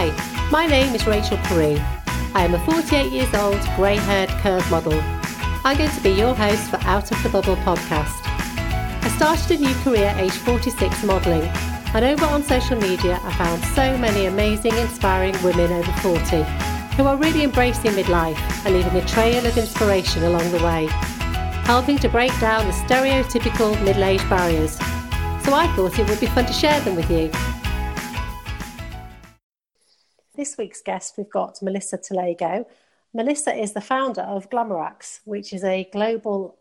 Hi, 0.00 0.48
my 0.52 0.64
name 0.64 0.94
is 0.94 1.08
Rachel 1.08 1.38
Peru. 1.38 1.76
I 2.32 2.44
am 2.44 2.54
a 2.54 2.64
48 2.64 3.10
years 3.10 3.34
old, 3.34 3.60
grey 3.74 3.96
haired 3.96 4.28
curve 4.42 4.70
model. 4.70 4.92
I'm 5.64 5.76
going 5.76 5.90
to 5.90 6.00
be 6.00 6.10
your 6.10 6.36
host 6.36 6.70
for 6.70 6.76
Out 6.82 7.10
of 7.10 7.20
the 7.24 7.28
Bubble 7.28 7.56
podcast. 7.56 8.14
I 9.02 9.12
started 9.16 9.58
a 9.58 9.60
new 9.60 9.74
career 9.82 10.14
aged 10.16 10.36
46 10.36 11.02
modelling, 11.02 11.42
and 11.94 12.04
over 12.04 12.26
on 12.26 12.44
social 12.44 12.80
media, 12.80 13.18
I 13.24 13.32
found 13.32 13.64
so 13.74 13.98
many 13.98 14.26
amazing, 14.26 14.76
inspiring 14.76 15.34
women 15.42 15.72
over 15.72 15.90
40 15.94 16.44
who 16.94 17.02
are 17.02 17.16
really 17.16 17.42
embracing 17.42 17.90
midlife 17.90 18.38
and 18.64 18.76
leaving 18.76 18.94
a 18.94 19.04
trail 19.04 19.44
of 19.44 19.58
inspiration 19.58 20.22
along 20.22 20.48
the 20.52 20.62
way, 20.62 20.86
helping 21.64 21.98
to 21.98 22.08
break 22.08 22.30
down 22.38 22.64
the 22.66 22.72
stereotypical 22.72 23.74
middle 23.82 24.04
age 24.04 24.22
barriers. 24.28 24.76
So 25.44 25.54
I 25.54 25.66
thought 25.74 25.98
it 25.98 26.08
would 26.08 26.20
be 26.20 26.26
fun 26.26 26.46
to 26.46 26.52
share 26.52 26.80
them 26.82 26.94
with 26.94 27.10
you. 27.10 27.32
This 30.38 30.56
week's 30.56 30.80
guest, 30.80 31.16
we've 31.18 31.28
got 31.28 31.60
Melissa 31.62 31.98
Talago. 31.98 32.64
Melissa 33.12 33.52
is 33.52 33.72
the 33.72 33.80
founder 33.80 34.20
of 34.20 34.48
Glamoraks, 34.50 35.18
which 35.24 35.52
is 35.52 35.64
a 35.64 35.88
global 35.92 36.56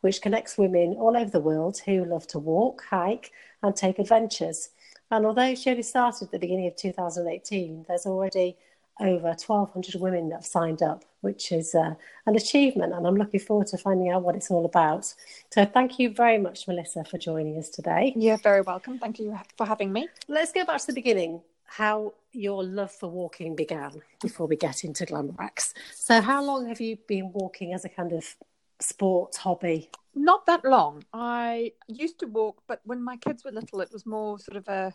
which 0.00 0.22
connects 0.22 0.56
women 0.56 0.94
all 0.98 1.14
over 1.14 1.28
the 1.28 1.38
world 1.38 1.78
who 1.84 2.06
love 2.06 2.26
to 2.28 2.38
walk, 2.38 2.84
hike, 2.88 3.30
and 3.62 3.76
take 3.76 3.98
adventures. 3.98 4.70
And 5.10 5.26
although 5.26 5.54
she 5.54 5.68
only 5.68 5.82
started 5.82 6.24
at 6.24 6.30
the 6.30 6.38
beginning 6.38 6.68
of 6.68 6.76
2018, 6.76 7.84
there's 7.86 8.06
already 8.06 8.56
over 8.98 9.26
1,200 9.26 10.00
women 10.00 10.30
that 10.30 10.36
have 10.36 10.46
signed 10.46 10.82
up, 10.82 11.04
which 11.20 11.52
is 11.52 11.74
uh, 11.74 11.96
an 12.24 12.34
achievement. 12.34 12.94
And 12.94 13.06
I'm 13.06 13.16
looking 13.16 13.40
forward 13.40 13.66
to 13.66 13.76
finding 13.76 14.10
out 14.10 14.22
what 14.22 14.36
it's 14.36 14.50
all 14.50 14.64
about. 14.64 15.12
So 15.52 15.66
thank 15.66 15.98
you 15.98 16.14
very 16.14 16.38
much, 16.38 16.66
Melissa, 16.66 17.04
for 17.04 17.18
joining 17.18 17.58
us 17.58 17.68
today. 17.68 18.14
You're 18.16 18.38
very 18.38 18.62
welcome. 18.62 18.98
Thank 18.98 19.18
you 19.18 19.38
for 19.58 19.66
having 19.66 19.92
me. 19.92 20.08
Let's 20.28 20.50
go 20.50 20.64
back 20.64 20.80
to 20.80 20.86
the 20.86 20.94
beginning 20.94 21.42
how 21.68 22.14
your 22.32 22.64
love 22.64 22.90
for 22.90 23.08
walking 23.10 23.54
began 23.54 24.00
before 24.22 24.46
we 24.46 24.56
get 24.56 24.84
into 24.84 25.04
Glamoraks. 25.04 25.74
So, 25.94 26.20
how 26.20 26.42
long 26.42 26.66
have 26.66 26.80
you 26.80 26.96
been 27.06 27.30
walking 27.32 27.74
as 27.74 27.84
a 27.84 27.88
kind 27.90 28.12
of 28.12 28.24
sport 28.80 29.36
hobby? 29.36 29.90
Not 30.14 30.46
that 30.46 30.64
long. 30.64 31.04
I 31.12 31.72
used 31.86 32.18
to 32.20 32.26
walk, 32.26 32.62
but 32.66 32.80
when 32.84 33.02
my 33.02 33.18
kids 33.18 33.44
were 33.44 33.52
little, 33.52 33.80
it 33.80 33.90
was 33.92 34.06
more 34.06 34.38
sort 34.38 34.56
of 34.56 34.66
a 34.68 34.92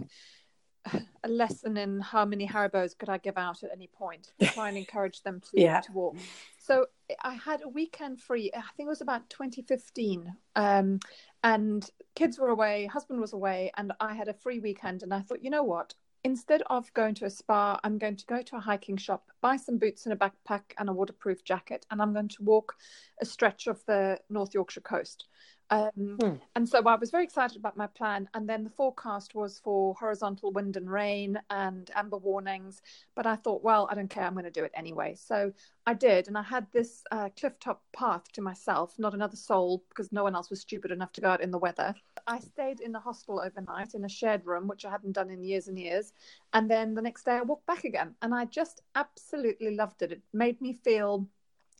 a 1.23 1.29
lesson 1.29 1.77
in 1.77 2.01
how 2.01 2.25
many 2.25 2.47
Haribos 2.47 2.97
could 2.97 3.09
I 3.09 3.17
give 3.17 3.37
out 3.37 3.63
at 3.63 3.71
any 3.71 3.87
point 3.87 4.33
to 4.39 4.47
try 4.47 4.67
and 4.67 4.77
encourage 4.83 5.21
them 5.21 5.39
to, 5.39 5.61
yeah. 5.61 5.79
to 5.79 5.91
walk. 5.93 6.17
So 6.57 6.87
I 7.21 7.35
had 7.35 7.61
a 7.63 7.69
weekend 7.69 8.19
free. 8.19 8.51
I 8.53 8.61
think 8.75 8.87
it 8.87 8.89
was 8.89 9.01
about 9.01 9.29
2015, 9.29 10.33
um, 10.55 10.99
and 11.43 11.89
kids 12.15 12.37
were 12.37 12.49
away, 12.49 12.85
husband 12.85 13.21
was 13.21 13.33
away, 13.33 13.71
and 13.77 13.93
I 13.99 14.13
had 14.13 14.27
a 14.27 14.33
free 14.33 14.59
weekend. 14.59 15.03
And 15.03 15.13
I 15.13 15.21
thought, 15.21 15.43
you 15.43 15.49
know 15.49 15.63
what? 15.63 15.93
Instead 16.25 16.63
of 16.67 16.93
going 16.93 17.13
to 17.15 17.25
a 17.25 17.29
spa, 17.29 17.79
I'm 17.83 17.97
going 17.97 18.15
to 18.15 18.25
go 18.25 18.41
to 18.41 18.55
a 18.55 18.59
hiking 18.59 18.95
shop, 18.95 19.29
buy 19.41 19.57
some 19.57 19.77
boots 19.77 20.05
and 20.05 20.13
a 20.13 20.15
backpack 20.15 20.61
and 20.77 20.87
a 20.87 20.93
waterproof 20.93 21.43
jacket, 21.43 21.85
and 21.91 22.01
I'm 22.01 22.13
going 22.13 22.29
to 22.29 22.43
walk 22.43 22.75
a 23.21 23.25
stretch 23.25 23.67
of 23.67 23.83
the 23.87 24.17
North 24.29 24.53
Yorkshire 24.53 24.81
coast. 24.81 25.25
Um, 25.69 26.17
hmm. 26.21 26.35
And 26.55 26.69
so 26.69 26.83
I 26.85 26.95
was 26.95 27.09
very 27.09 27.23
excited 27.23 27.57
about 27.57 27.77
my 27.77 27.87
plan. 27.87 28.29
And 28.33 28.47
then 28.47 28.63
the 28.63 28.69
forecast 28.69 29.33
was 29.33 29.59
for 29.63 29.95
horizontal 29.95 30.51
wind 30.51 30.77
and 30.77 30.89
rain 30.89 31.39
and 31.49 31.89
amber 31.95 32.17
warnings. 32.17 32.81
But 33.15 33.25
I 33.25 33.35
thought, 33.35 33.63
well, 33.63 33.87
I 33.89 33.95
don't 33.95 34.09
care. 34.09 34.23
I'm 34.23 34.33
going 34.33 34.45
to 34.45 34.51
do 34.51 34.63
it 34.63 34.71
anyway. 34.75 35.15
So 35.15 35.51
I 35.87 35.95
did. 35.95 36.27
And 36.27 36.37
I 36.37 36.43
had 36.43 36.67
this 36.71 37.03
uh, 37.11 37.29
cliff 37.39 37.59
top 37.59 37.81
path 37.91 38.31
to 38.33 38.41
myself, 38.41 38.93
not 38.99 39.15
another 39.15 39.35
soul, 39.35 39.83
because 39.89 40.11
no 40.11 40.23
one 40.23 40.35
else 40.35 40.49
was 40.49 40.61
stupid 40.61 40.91
enough 40.91 41.11
to 41.13 41.21
go 41.21 41.29
out 41.29 41.41
in 41.41 41.49
the 41.49 41.57
weather. 41.57 41.95
I 42.27 42.39
stayed 42.39 42.79
in 42.79 42.91
the 42.91 42.99
hostel 42.99 43.39
overnight 43.39 43.93
in 43.93 44.05
a 44.05 44.09
shared 44.09 44.45
room, 44.45 44.67
which 44.67 44.85
I 44.85 44.91
hadn't 44.91 45.13
done 45.13 45.29
in 45.29 45.43
years 45.43 45.67
and 45.67 45.77
years. 45.77 46.13
And 46.53 46.69
then 46.69 46.93
the 46.93 47.01
next 47.01 47.23
day 47.23 47.33
I 47.33 47.41
walked 47.41 47.65
back 47.65 47.83
again. 47.83 48.15
And 48.21 48.33
I 48.33 48.45
just 48.45 48.81
absolutely 48.95 49.75
loved 49.75 50.01
it. 50.01 50.11
It 50.11 50.21
made 50.33 50.61
me 50.61 50.73
feel 50.73 51.27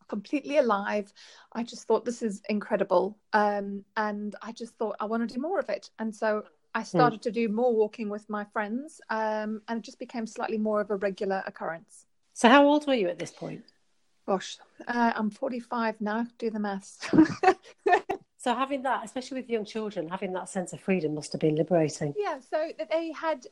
completely 0.07 0.57
alive. 0.57 1.13
I 1.53 1.63
just 1.63 1.87
thought 1.87 2.05
this 2.05 2.21
is 2.21 2.41
incredible. 2.49 3.17
Um, 3.31 3.83
and 3.97 4.35
I 4.41 4.51
just 4.51 4.75
thought 4.75 4.95
I 4.99 5.05
want 5.05 5.27
to 5.27 5.33
do 5.33 5.41
more 5.41 5.59
of 5.59 5.69
it. 5.69 5.89
And 5.99 6.15
so 6.15 6.43
I 6.75 6.79
hmm. 6.79 6.85
started 6.85 7.19
mm. 7.19 7.23
to 7.23 7.31
do 7.31 7.49
more 7.49 7.73
walking 7.73 8.09
with 8.09 8.29
my 8.29 8.45
friends 8.45 8.99
um, 9.09 9.61
and 9.67 9.79
it 9.79 9.83
just 9.83 9.99
became 9.99 10.25
slightly 10.25 10.57
more 10.57 10.81
of 10.81 10.89
a 10.89 10.95
regular 10.95 11.43
occurrence. 11.45 12.05
So, 12.33 12.49
how 12.49 12.65
old 12.65 12.87
were 12.87 12.95
you 12.95 13.09
at 13.09 13.19
this 13.19 13.31
point? 13.31 13.63
Gosh, 14.25 14.57
uh, 14.87 15.11
I'm 15.15 15.29
45 15.29 16.01
now. 16.01 16.25
Do 16.37 16.49
the 16.49 16.59
maths. 16.59 16.99
so, 18.43 18.53
having 18.53 18.83
that, 18.83 19.05
especially 19.05 19.39
with 19.39 19.49
young 19.49 19.63
children, 19.63 20.09
having 20.09 20.33
that 20.33 20.49
sense 20.49 20.73
of 20.73 20.81
freedom 20.81 21.15
must 21.15 21.31
have 21.31 21.39
been 21.39 21.55
liberating. 21.55 22.13
Yeah. 22.17 22.39
So 22.41 22.71
they 22.91 23.13
had, 23.13 23.47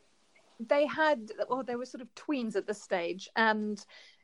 they 0.60 0.86
had, 0.86 1.32
well, 1.48 1.64
they 1.64 1.78
were 1.78 1.86
sort 1.86 2.02
of 2.02 2.14
tweens 2.14 2.58
at 2.58 2.68
this 2.68 2.82
stage, 2.84 3.30
and 3.38 3.82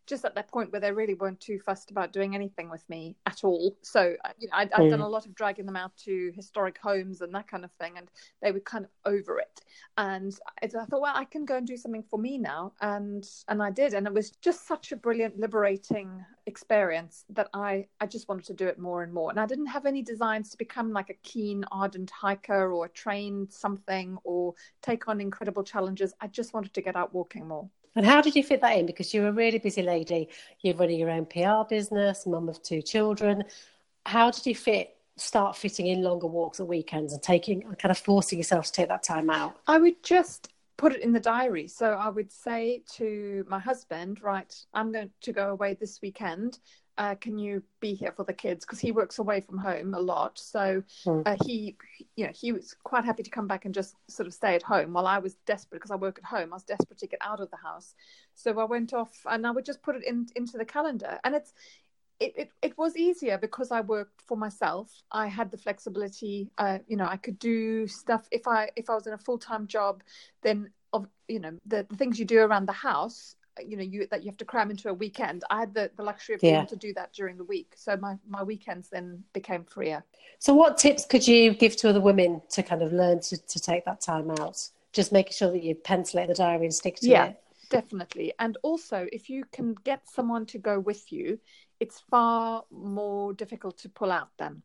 just 0.07 0.25
at 0.25 0.33
that 0.35 0.47
point 0.47 0.71
where 0.71 0.81
they 0.81 0.91
really 0.91 1.13
weren't 1.13 1.39
too 1.39 1.59
fussed 1.59 1.91
about 1.91 2.13
doing 2.13 2.33
anything 2.33 2.69
with 2.69 2.87
me 2.89 3.15
at 3.25 3.43
all. 3.43 3.77
So, 3.81 4.15
you 4.39 4.47
know, 4.47 4.53
I'd, 4.55 4.71
I'd 4.73 4.81
mm. 4.81 4.89
done 4.89 5.01
a 5.01 5.07
lot 5.07 5.25
of 5.25 5.35
dragging 5.35 5.65
them 5.65 5.75
out 5.75 5.95
to 6.05 6.31
historic 6.35 6.77
homes 6.81 7.21
and 7.21 7.33
that 7.35 7.47
kind 7.47 7.65
of 7.65 7.71
thing, 7.73 7.93
and 7.97 8.09
they 8.41 8.51
were 8.51 8.61
kind 8.61 8.85
of 8.85 8.91
over 9.05 9.39
it. 9.39 9.61
And 9.97 10.37
I, 10.63 10.67
thought, 10.67 11.01
well, 11.01 11.13
I 11.15 11.25
can 11.25 11.45
go 11.45 11.57
and 11.57 11.67
do 11.67 11.77
something 11.77 12.03
for 12.03 12.17
me 12.17 12.37
now, 12.37 12.73
and 12.81 13.27
and 13.49 13.61
I 13.61 13.69
did, 13.69 13.93
and 13.93 14.07
it 14.07 14.13
was 14.13 14.31
just 14.41 14.67
such 14.67 14.91
a 14.91 14.95
brilliant, 14.95 15.39
liberating 15.39 16.25
experience 16.45 17.25
that 17.29 17.49
I 17.53 17.87
I 17.99 18.05
just 18.05 18.29
wanted 18.29 18.45
to 18.45 18.53
do 18.53 18.67
it 18.67 18.79
more 18.79 19.03
and 19.03 19.13
more. 19.13 19.29
And 19.29 19.39
I 19.39 19.45
didn't 19.45 19.67
have 19.67 19.85
any 19.85 20.01
designs 20.01 20.49
to 20.51 20.57
become 20.57 20.93
like 20.93 21.09
a 21.09 21.15
keen, 21.23 21.65
ardent 21.71 22.09
hiker 22.09 22.71
or 22.71 22.87
train 22.87 23.47
something 23.49 24.17
or 24.23 24.53
take 24.81 25.07
on 25.07 25.19
incredible 25.19 25.63
challenges. 25.63 26.13
I 26.21 26.27
just 26.27 26.53
wanted 26.53 26.73
to 26.73 26.81
get 26.81 26.95
out 26.95 27.13
walking 27.13 27.47
more. 27.47 27.69
And 27.97 28.05
how 28.05 28.21
did 28.21 28.35
you 28.35 28.43
fit 28.43 28.61
that 28.61 28.77
in? 28.77 28.85
Because 28.85 29.11
you're 29.11 29.27
a 29.27 29.31
really 29.31 29.57
busy 29.57 29.81
lady. 29.81 30.29
You're 30.61 30.75
running 30.75 30.99
your 30.99 31.09
own 31.09 31.25
PR 31.25 31.67
business, 31.67 32.27
mum 32.27 32.47
of 32.47 32.61
two 32.61 32.83
children. 32.83 33.43
How 34.05 34.29
did 34.29 34.45
you 34.45 34.53
fit 34.53 34.95
start 35.15 35.57
fitting 35.57 35.87
in 35.87 36.03
longer 36.03 36.27
walks 36.27 36.59
at 36.59 36.67
weekends 36.67 37.11
and 37.11 37.23
taking 37.23 37.63
kind 37.63 37.89
of 37.89 37.97
forcing 37.97 38.37
yourself 38.37 38.67
to 38.67 38.71
take 38.71 38.89
that 38.89 39.01
time 39.01 39.31
out? 39.31 39.57
I 39.65 39.79
would 39.79 40.03
just 40.03 40.49
put 40.77 40.93
it 40.93 41.01
in 41.01 41.11
the 41.11 41.19
diary. 41.19 41.67
So 41.67 41.93
I 41.93 42.09
would 42.09 42.31
say 42.31 42.83
to 42.97 43.43
my 43.49 43.57
husband, 43.57 44.21
right, 44.21 44.53
I'm 44.75 44.91
going 44.91 45.09
to 45.21 45.33
go 45.33 45.49
away 45.49 45.73
this 45.73 45.99
weekend 45.99 46.59
uh, 46.97 47.15
can 47.15 47.37
you 47.37 47.61
be 47.79 47.93
here 47.93 48.11
for 48.11 48.23
the 48.23 48.33
kids 48.33 48.65
because 48.65 48.79
he 48.79 48.91
works 48.91 49.19
away 49.19 49.39
from 49.41 49.57
home 49.57 49.93
a 49.93 49.99
lot 49.99 50.37
so 50.37 50.83
hmm. 51.03 51.21
uh, 51.25 51.35
he 51.45 51.75
you 52.15 52.25
know 52.25 52.31
he 52.33 52.51
was 52.51 52.75
quite 52.83 53.05
happy 53.05 53.23
to 53.23 53.29
come 53.29 53.47
back 53.47 53.65
and 53.65 53.73
just 53.73 53.95
sort 54.07 54.27
of 54.27 54.33
stay 54.33 54.55
at 54.55 54.63
home 54.63 54.93
while 54.93 55.07
i 55.07 55.17
was 55.17 55.35
desperate 55.45 55.77
because 55.77 55.91
i 55.91 55.95
work 55.95 56.19
at 56.19 56.25
home 56.25 56.51
i 56.53 56.55
was 56.55 56.63
desperate 56.63 56.97
to 56.97 57.07
get 57.07 57.19
out 57.21 57.39
of 57.39 57.49
the 57.51 57.57
house 57.57 57.95
so 58.35 58.59
i 58.59 58.63
went 58.63 58.93
off 58.93 59.11
and 59.25 59.45
i 59.45 59.51
would 59.51 59.65
just 59.65 59.81
put 59.81 59.95
it 59.95 60.03
in 60.03 60.27
into 60.35 60.57
the 60.57 60.65
calendar 60.65 61.19
and 61.23 61.35
it's 61.35 61.53
it, 62.19 62.33
it, 62.35 62.51
it 62.63 62.77
was 62.79 62.97
easier 62.97 63.37
because 63.37 63.71
I 63.71 63.81
worked 63.81 64.23
for 64.23 64.35
myself. 64.35 64.91
I 65.11 65.27
had 65.27 65.51
the 65.51 65.57
flexibility. 65.57 66.49
Uh, 66.57 66.79
you 66.87 66.97
know, 66.97 67.05
I 67.05 67.17
could 67.17 67.37
do 67.37 67.87
stuff 67.87 68.27
if 68.31 68.47
I 68.47 68.71
if 68.75 68.89
I 68.89 68.95
was 68.95 69.05
in 69.05 69.13
a 69.13 69.19
full 69.19 69.37
time 69.37 69.67
job. 69.67 70.01
Then 70.41 70.71
of 70.93 71.07
you 71.27 71.39
know 71.39 71.51
the, 71.65 71.85
the 71.89 71.95
things 71.95 72.17
you 72.17 72.25
do 72.25 72.39
around 72.39 72.65
the 72.65 72.73
house 72.73 73.35
you 73.65 73.77
know 73.77 73.83
you 73.83 74.07
that 74.11 74.23
you 74.23 74.29
have 74.29 74.37
to 74.37 74.45
cram 74.45 74.69
into 74.71 74.89
a 74.89 74.93
weekend. 74.93 75.43
I 75.49 75.59
had 75.59 75.73
the, 75.73 75.91
the 75.95 76.03
luxury 76.03 76.35
of 76.35 76.41
being 76.41 76.53
yeah. 76.53 76.61
able 76.61 76.69
to 76.69 76.75
do 76.75 76.93
that 76.93 77.13
during 77.13 77.37
the 77.37 77.43
week. 77.43 77.73
So 77.75 77.97
my 77.97 78.17
my 78.27 78.43
weekends 78.43 78.89
then 78.89 79.23
became 79.33 79.63
freer. 79.63 80.03
So 80.39 80.53
what 80.53 80.77
tips 80.77 81.05
could 81.05 81.27
you 81.27 81.53
give 81.53 81.75
to 81.77 81.89
other 81.89 82.01
women 82.01 82.41
to 82.51 82.63
kind 82.63 82.81
of 82.81 82.93
learn 82.93 83.19
to, 83.21 83.37
to 83.37 83.59
take 83.59 83.85
that 83.85 84.01
time 84.01 84.29
out? 84.31 84.69
Just 84.93 85.11
making 85.11 85.33
sure 85.33 85.51
that 85.51 85.63
you 85.63 85.75
pencil 85.75 86.19
it 86.19 86.23
in 86.23 86.29
the 86.29 86.35
diary 86.35 86.65
and 86.65 86.73
stick 86.73 86.97
to 86.97 87.07
yeah, 87.07 87.25
it. 87.25 87.41
definitely. 87.69 88.33
And 88.39 88.57
also 88.61 89.07
if 89.11 89.29
you 89.29 89.45
can 89.51 89.75
get 89.83 90.07
someone 90.09 90.45
to 90.47 90.57
go 90.57 90.79
with 90.79 91.11
you 91.11 91.39
it's 91.79 91.99
far 92.09 92.63
more 92.71 93.33
difficult 93.33 93.77
to 93.77 93.89
pull 93.89 94.11
out 94.11 94.29
them 94.37 94.63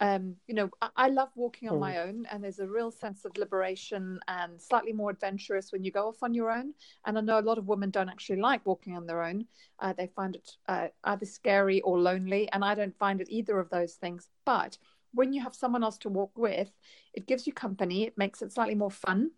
um, 0.00 0.36
you 0.46 0.54
know, 0.54 0.70
I, 0.82 0.88
I 0.96 1.08
love 1.08 1.30
walking 1.36 1.68
on 1.68 1.76
mm. 1.76 1.80
my 1.80 1.98
own, 1.98 2.26
and 2.30 2.42
there's 2.42 2.58
a 2.58 2.66
real 2.66 2.90
sense 2.90 3.24
of 3.24 3.36
liberation 3.36 4.18
and 4.28 4.60
slightly 4.60 4.92
more 4.92 5.10
adventurous 5.10 5.72
when 5.72 5.84
you 5.84 5.90
go 5.90 6.08
off 6.08 6.22
on 6.22 6.34
your 6.34 6.50
own. 6.50 6.74
And 7.06 7.16
I 7.16 7.20
know 7.20 7.38
a 7.38 7.40
lot 7.40 7.58
of 7.58 7.68
women 7.68 7.90
don't 7.90 8.08
actually 8.08 8.40
like 8.40 8.64
walking 8.66 8.96
on 8.96 9.06
their 9.06 9.22
own; 9.22 9.46
uh, 9.78 9.92
they 9.92 10.08
find 10.08 10.36
it 10.36 10.50
uh, 10.68 10.88
either 11.04 11.26
scary 11.26 11.80
or 11.82 11.98
lonely, 11.98 12.48
and 12.52 12.64
I 12.64 12.74
don't 12.74 12.96
find 12.96 13.20
it 13.20 13.28
either 13.30 13.58
of 13.58 13.70
those 13.70 13.94
things. 13.94 14.28
But 14.44 14.78
when 15.12 15.32
you 15.32 15.42
have 15.42 15.54
someone 15.54 15.84
else 15.84 15.98
to 15.98 16.08
walk 16.08 16.32
with, 16.36 16.70
it 17.12 17.26
gives 17.26 17.46
you 17.46 17.52
company. 17.52 18.04
It 18.04 18.18
makes 18.18 18.42
it 18.42 18.52
slightly 18.52 18.74
more 18.74 18.90
fun 18.90 19.30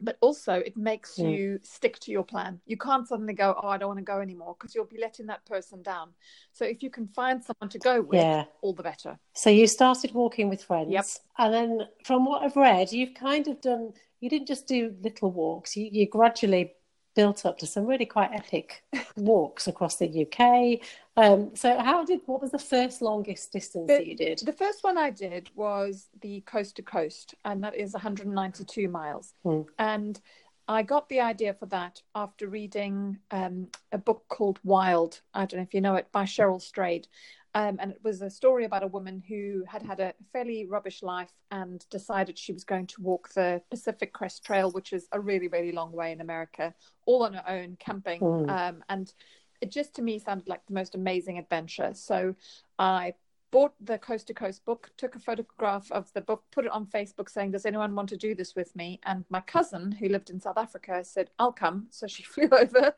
but 0.00 0.16
also 0.20 0.54
it 0.54 0.76
makes 0.76 1.18
yeah. 1.18 1.28
you 1.28 1.58
stick 1.62 1.98
to 2.00 2.10
your 2.10 2.24
plan. 2.24 2.60
You 2.66 2.76
can't 2.76 3.06
suddenly 3.06 3.34
go, 3.34 3.58
oh, 3.62 3.68
I 3.68 3.78
don't 3.78 3.88
want 3.88 3.98
to 3.98 4.04
go 4.04 4.20
anymore 4.20 4.56
because 4.58 4.74
you'll 4.74 4.84
be 4.84 5.00
letting 5.00 5.26
that 5.26 5.44
person 5.46 5.82
down. 5.82 6.10
So 6.52 6.64
if 6.64 6.82
you 6.82 6.90
can 6.90 7.08
find 7.08 7.42
someone 7.42 7.68
to 7.70 7.78
go 7.78 8.00
with, 8.00 8.20
yeah. 8.20 8.44
all 8.62 8.72
the 8.72 8.82
better. 8.82 9.18
So 9.34 9.50
you 9.50 9.66
started 9.66 10.12
walking 10.12 10.48
with 10.48 10.62
friends. 10.62 10.90
Yep. 10.90 11.06
And 11.38 11.54
then 11.54 11.88
from 12.04 12.24
what 12.24 12.42
I've 12.42 12.56
read, 12.56 12.92
you've 12.92 13.14
kind 13.14 13.48
of 13.48 13.60
done, 13.60 13.92
you 14.20 14.30
didn't 14.30 14.48
just 14.48 14.66
do 14.66 14.94
little 15.02 15.30
walks, 15.30 15.76
you, 15.76 15.88
you 15.90 16.08
gradually 16.08 16.72
built 17.14 17.46
up 17.46 17.58
to 17.58 17.66
some 17.66 17.86
really 17.86 18.06
quite 18.06 18.30
epic 18.32 18.82
walks 19.16 19.66
across 19.66 19.96
the 19.96 20.26
UK. 20.26 20.80
Um, 21.16 21.54
so, 21.54 21.78
how 21.78 22.04
did 22.04 22.20
what 22.26 22.40
was 22.40 22.50
the 22.50 22.58
first 22.58 23.02
longest 23.02 23.52
distance 23.52 23.86
the, 23.86 23.94
that 23.94 24.06
you 24.06 24.16
did? 24.16 24.40
The 24.40 24.52
first 24.52 24.82
one 24.82 24.98
I 24.98 25.10
did 25.10 25.50
was 25.54 26.08
the 26.20 26.40
coast 26.42 26.76
to 26.76 26.82
coast, 26.82 27.34
and 27.44 27.62
that 27.62 27.74
is 27.74 27.92
192 27.92 28.88
miles. 28.88 29.34
Hmm. 29.42 29.62
And 29.78 30.20
I 30.66 30.82
got 30.82 31.08
the 31.08 31.20
idea 31.20 31.54
for 31.54 31.66
that 31.66 32.00
after 32.14 32.48
reading 32.48 33.18
um, 33.30 33.68
a 33.92 33.98
book 33.98 34.24
called 34.28 34.58
Wild. 34.64 35.20
I 35.34 35.46
don't 35.46 35.58
know 35.58 35.64
if 35.64 35.74
you 35.74 35.80
know 35.80 35.96
it 35.96 36.08
by 36.10 36.24
Cheryl 36.24 36.60
Strayed. 36.60 37.06
Um, 37.54 37.78
and 37.80 37.92
it 37.92 38.00
was 38.02 38.20
a 38.20 38.30
story 38.30 38.64
about 38.64 38.82
a 38.82 38.88
woman 38.88 39.22
who 39.28 39.62
had 39.68 39.82
had 39.82 40.00
a 40.00 40.12
fairly 40.32 40.66
rubbish 40.66 41.02
life 41.02 41.32
and 41.52 41.84
decided 41.88 42.36
she 42.36 42.52
was 42.52 42.64
going 42.64 42.88
to 42.88 43.00
walk 43.00 43.32
the 43.34 43.62
Pacific 43.70 44.12
Crest 44.12 44.44
Trail, 44.44 44.72
which 44.72 44.92
is 44.92 45.06
a 45.12 45.20
really, 45.20 45.46
really 45.46 45.70
long 45.70 45.92
way 45.92 46.10
in 46.10 46.20
America, 46.20 46.74
all 47.06 47.22
on 47.22 47.34
her 47.34 47.48
own, 47.48 47.76
camping. 47.78 48.20
Mm. 48.20 48.50
Um, 48.50 48.84
and 48.88 49.12
it 49.60 49.70
just 49.70 49.94
to 49.94 50.02
me 50.02 50.18
sounded 50.18 50.48
like 50.48 50.66
the 50.66 50.74
most 50.74 50.96
amazing 50.96 51.38
adventure. 51.38 51.92
So 51.94 52.34
I 52.78 53.14
bought 53.54 53.74
the 53.80 53.98
coast 53.98 54.26
to 54.26 54.34
coast 54.34 54.64
book, 54.64 54.90
took 54.96 55.14
a 55.14 55.20
photograph 55.20 55.90
of 55.92 56.12
the 56.12 56.20
book, 56.20 56.42
put 56.50 56.64
it 56.64 56.72
on 56.72 56.86
Facebook 56.86 57.30
saying, 57.30 57.52
Does 57.52 57.64
anyone 57.66 57.94
want 57.94 58.08
to 58.08 58.16
do 58.16 58.34
this 58.34 58.56
with 58.56 58.74
me? 58.74 58.98
And 59.04 59.24
my 59.30 59.40
cousin, 59.40 59.92
who 59.92 60.08
lived 60.08 60.28
in 60.28 60.40
South 60.40 60.58
Africa, 60.58 61.04
said, 61.04 61.30
I'll 61.38 61.52
come. 61.52 61.86
So 61.90 62.08
she 62.08 62.22
flew 62.24 62.48
over. 62.48 62.96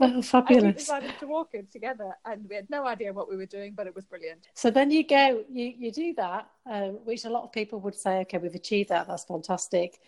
Oh, 0.00 0.22
fabulous. 0.22 0.64
we 0.64 0.72
decided 0.72 1.12
to 1.20 1.26
walk 1.26 1.50
it 1.52 1.70
together 1.70 2.16
and 2.24 2.48
we 2.48 2.54
had 2.54 2.68
no 2.70 2.86
idea 2.86 3.12
what 3.12 3.28
we 3.28 3.36
were 3.36 3.46
doing, 3.46 3.74
but 3.74 3.86
it 3.86 3.94
was 3.94 4.04
brilliant. 4.04 4.48
So 4.54 4.70
then 4.70 4.90
you 4.90 5.06
go, 5.06 5.44
you, 5.50 5.74
you 5.76 5.92
do 5.92 6.14
that, 6.14 6.48
um, 6.70 6.98
which 7.04 7.24
a 7.24 7.30
lot 7.30 7.44
of 7.44 7.52
people 7.52 7.80
would 7.80 7.94
say, 7.94 8.20
okay, 8.20 8.38
we've 8.38 8.54
achieved 8.54 8.88
that, 8.88 9.06
that's 9.06 9.24
fantastic, 9.24 10.00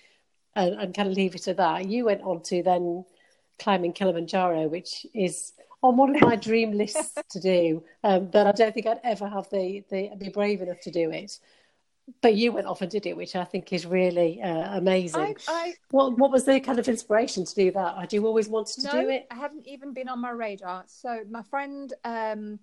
and, 0.56 0.75
and 0.75 0.94
kind 0.94 1.09
of 1.09 1.14
leave 1.14 1.35
it 1.35 1.47
at 1.49 1.59
that. 1.59 1.87
You 1.87 2.06
went 2.06 2.23
on 2.23 2.43
to 2.44 2.62
then 2.62 3.05
climbing 3.59 3.93
Kilimanjaro, 3.93 4.69
which 4.69 5.06
is 5.14 5.53
on 5.82 5.97
one 5.97 6.14
of 6.14 6.23
my 6.23 6.37
dream 6.37 6.73
lists 6.73 7.19
to 7.31 7.41
do, 7.41 7.82
um, 8.05 8.26
but 8.26 8.47
I 8.47 8.53
don't 8.53 8.73
think 8.73 8.87
I'd 8.87 9.00
ever 9.05 9.29
have 9.29 9.49
the, 9.50 9.85
the 9.91 10.11
be 10.19 10.29
brave 10.29 10.62
enough 10.62 10.81
to 10.82 10.91
do 10.91 11.11
it. 11.11 11.38
But 12.20 12.34
you 12.34 12.52
went 12.52 12.66
off 12.66 12.82
and 12.82 12.90
did 12.90 13.06
it, 13.06 13.16
which 13.16 13.37
I 13.37 13.44
think 13.44 13.72
is 13.72 13.87
really 13.87 14.43
uh, 14.43 14.76
amazing. 14.76 15.37
I, 15.49 15.52
I, 15.52 15.75
what 15.90 16.19
what 16.19 16.32
was 16.32 16.44
the 16.44 16.58
kind 16.58 16.78
of 16.78 16.88
inspiration 16.88 17.44
to 17.44 17.54
do 17.54 17.70
that? 17.72 17.96
Had 17.96 18.12
you 18.12 18.26
always 18.26 18.49
wanted 18.49 18.81
to 18.82 18.87
no, 18.87 19.02
do 19.02 19.08
it? 19.08 19.26
I 19.31 19.37
hadn't 19.37 19.66
even 19.69 19.93
been 19.93 20.08
on 20.08 20.20
my 20.20 20.31
radar. 20.31 20.84
So 20.87 21.20
my 21.31 21.43
friend 21.43 21.93
um, 22.04 22.58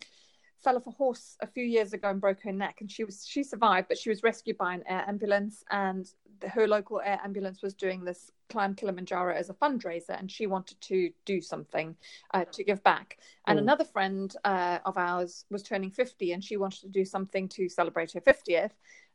fell 0.62 0.76
off 0.76 0.88
a 0.88 0.92
horse 0.92 1.38
a 1.42 1.48
few 1.48 1.64
years 1.64 1.94
ago 1.94 2.10
and 2.10 2.20
broke 2.20 2.42
her 2.44 2.52
neck, 2.52 2.78
and 2.82 2.92
she 2.92 3.06
was 3.06 3.26
she 3.26 3.44
survived, 3.44 3.88
but 3.88 3.98
she 3.98 4.10
was 4.10 4.24
rescued 4.24 4.58
by 4.58 4.74
an 4.74 4.84
air 4.88 5.06
ambulance, 5.08 5.64
and 5.72 6.12
the, 6.42 6.50
her 6.50 6.68
local 6.68 7.00
air 7.00 7.20
ambulance 7.24 7.62
was 7.62 7.74
doing 7.74 8.04
this 8.04 8.32
climb 8.50 8.76
Kilimanjaro 8.76 9.34
as 9.34 9.50
a 9.50 9.54
fundraiser, 9.54 10.20
and 10.20 10.30
she 10.30 10.48
wanted 10.48 10.80
to 10.82 11.12
do 11.26 11.42
something 11.42 11.96
uh, 12.34 12.46
to 12.52 12.64
give 12.64 12.84
back. 12.84 13.20
And 13.48 13.58
mm. 13.58 13.62
another 13.62 13.86
friend 13.86 14.36
uh, 14.44 14.80
of 14.86 14.98
ours 14.98 15.46
was 15.50 15.64
turning 15.64 15.92
50, 15.92 16.34
and 16.34 16.44
she 16.44 16.58
wanted 16.58 16.82
to 16.82 16.90
do 16.90 17.06
something 17.06 17.48
to 17.50 17.70
celebrate 17.70 18.12
her 18.14 18.22
50th. 18.22 18.72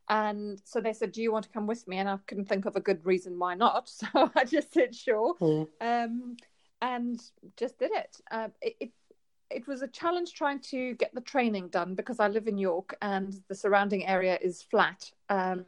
And 0.09 0.61
so 0.65 0.81
they 0.81 0.93
said, 0.93 1.11
"Do 1.11 1.21
you 1.21 1.31
want 1.31 1.45
to 1.45 1.51
come 1.51 1.67
with 1.67 1.87
me?" 1.87 1.97
And 1.97 2.09
I 2.09 2.17
couldn't 2.27 2.45
think 2.45 2.65
of 2.65 2.75
a 2.75 2.81
good 2.81 3.05
reason 3.05 3.39
why 3.39 3.55
not, 3.55 3.89
so 4.01 4.07
I 4.35 4.45
just 4.45 4.73
said 4.73 4.95
sure, 4.95 5.35
mm. 5.35 5.67
um, 5.81 6.37
and 6.81 7.19
just 7.57 7.79
did 7.79 7.91
it. 7.91 8.17
Uh, 8.31 8.49
it, 8.61 8.75
it 8.79 8.91
it 9.49 9.67
was 9.67 9.81
a 9.81 9.87
challenge 9.87 10.33
trying 10.33 10.59
to 10.59 10.95
get 10.95 11.13
the 11.13 11.21
training 11.21 11.69
done 11.69 11.95
because 11.95 12.19
I 12.19 12.27
live 12.27 12.47
in 12.47 12.57
York 12.57 12.95
and 13.01 13.39
the 13.47 13.55
surrounding 13.55 14.05
area 14.05 14.37
is 14.41 14.61
flat, 14.61 15.11
um, 15.29 15.65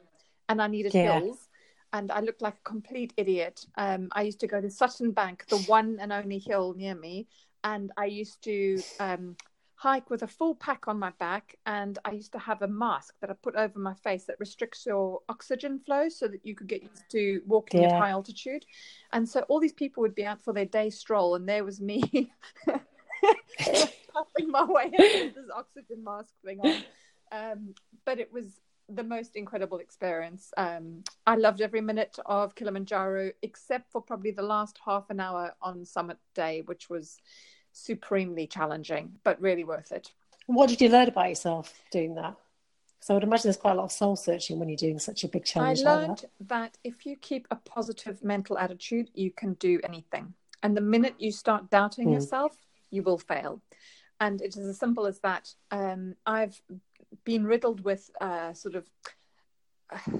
and 0.49 0.61
I 0.61 0.67
needed 0.67 0.93
yeah. 0.93 1.19
hills 1.19 1.47
and 1.93 2.11
I 2.11 2.19
looked 2.19 2.41
like 2.41 2.55
a 2.55 2.69
complete 2.69 3.13
idiot. 3.17 3.65
Um, 3.77 4.09
I 4.11 4.23
used 4.23 4.39
to 4.41 4.47
go 4.47 4.59
to 4.59 4.69
Sutton 4.69 5.11
Bank, 5.11 5.45
the 5.47 5.57
one 5.59 5.97
and 5.99 6.11
only 6.11 6.39
hill 6.39 6.73
near 6.75 6.95
me, 6.95 7.27
and 7.63 7.91
I 7.97 8.05
used 8.05 8.43
to 8.43 8.81
um, 8.99 9.35
hike 9.77 10.09
with 10.09 10.23
a 10.23 10.27
full 10.27 10.55
pack 10.55 10.87
on 10.87 10.97
my 10.97 11.11
back, 11.19 11.55
and 11.67 11.99
I 12.03 12.11
used 12.11 12.31
to 12.31 12.39
have 12.39 12.63
a 12.63 12.67
mask 12.67 13.13
that 13.21 13.29
I 13.29 13.33
put 13.33 13.55
over 13.55 13.77
my 13.77 13.93
face 13.93 14.25
that 14.25 14.39
restricts 14.39 14.87
your 14.87 15.21
oxygen 15.29 15.79
flow 15.79 16.09
so 16.09 16.27
that 16.27 16.43
you 16.43 16.55
could 16.55 16.67
get 16.67 16.81
used 16.81 17.09
to 17.11 17.41
walking 17.45 17.83
yeah. 17.83 17.89
at 17.89 17.99
high 17.99 18.09
altitude. 18.09 18.65
And 19.13 19.29
so 19.29 19.41
all 19.41 19.59
these 19.59 19.73
people 19.73 20.01
would 20.01 20.15
be 20.15 20.25
out 20.25 20.41
for 20.41 20.51
their 20.51 20.65
day 20.65 20.89
stroll, 20.89 21.35
and 21.35 21.47
there 21.47 21.63
was 21.63 21.79
me 21.79 22.33
puffing 22.67 24.49
my 24.49 24.65
way 24.65 24.91
with 24.97 25.35
this 25.35 25.45
oxygen 25.55 26.03
mask 26.03 26.33
thing 26.43 26.59
on. 26.59 26.83
Um, 27.31 27.75
but 28.03 28.19
it 28.19 28.33
was 28.33 28.59
the 28.89 29.03
most 29.03 29.35
incredible 29.35 29.77
experience. 29.77 30.51
Um, 30.57 31.03
I 31.27 31.35
loved 31.35 31.61
every 31.61 31.81
minute 31.81 32.17
of 32.25 32.55
Kilimanjaro, 32.55 33.31
except 33.43 33.91
for 33.91 34.01
probably 34.01 34.31
the 34.31 34.41
last 34.41 34.79
half 34.83 35.11
an 35.11 35.19
hour 35.19 35.53
on 35.61 35.85
summit 35.85 36.17
day, 36.33 36.63
which 36.65 36.89
was 36.89 37.19
supremely 37.77 38.47
challenging, 38.47 39.13
but 39.23 39.39
really 39.41 39.63
worth 39.63 39.91
it. 39.91 40.11
What 40.47 40.69
did 40.69 40.81
you 40.81 40.89
learn 40.89 41.07
about 41.07 41.29
yourself 41.29 41.73
doing 41.91 42.15
that? 42.15 42.35
So 42.99 43.13
I 43.13 43.15
would 43.15 43.23
imagine 43.23 43.43
there's 43.43 43.57
quite 43.57 43.73
a 43.73 43.75
lot 43.75 43.85
of 43.85 43.91
soul 43.91 44.15
searching 44.15 44.59
when 44.59 44.69
you're 44.69 44.77
doing 44.77 44.99
such 44.99 45.23
a 45.23 45.27
big 45.27 45.45
challenge. 45.45 45.81
I 45.81 45.83
learned 45.83 46.09
like 46.09 46.21
that. 46.21 46.47
that 46.47 46.77
if 46.83 47.05
you 47.05 47.15
keep 47.15 47.47
a 47.51 47.55
positive 47.55 48.23
mental 48.23 48.57
attitude, 48.57 49.09
you 49.13 49.31
can 49.31 49.53
do 49.55 49.79
anything. 49.83 50.33
And 50.63 50.75
the 50.75 50.81
minute 50.81 51.15
you 51.19 51.31
start 51.31 51.69
doubting 51.69 52.09
mm. 52.09 52.13
yourself, 52.13 52.53
you 52.89 53.03
will 53.03 53.17
fail. 53.17 53.61
And 54.19 54.41
it 54.41 54.57
is 54.57 54.67
as 54.67 54.79
simple 54.79 55.05
as 55.05 55.19
that. 55.19 55.53
Um, 55.69 56.15
I've 56.25 56.59
been 57.23 57.45
riddled 57.45 57.83
with 57.83 58.09
uh, 58.19 58.53
sort 58.53 58.75
of 58.75 58.89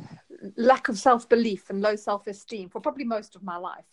lack 0.56 0.88
of 0.88 0.98
self 0.98 1.28
belief 1.28 1.70
and 1.70 1.82
low 1.82 1.96
self 1.96 2.28
esteem 2.28 2.70
for 2.70 2.80
probably 2.80 3.06
most 3.06 3.36
of 3.36 3.44
my 3.44 3.58
life. 3.58 3.86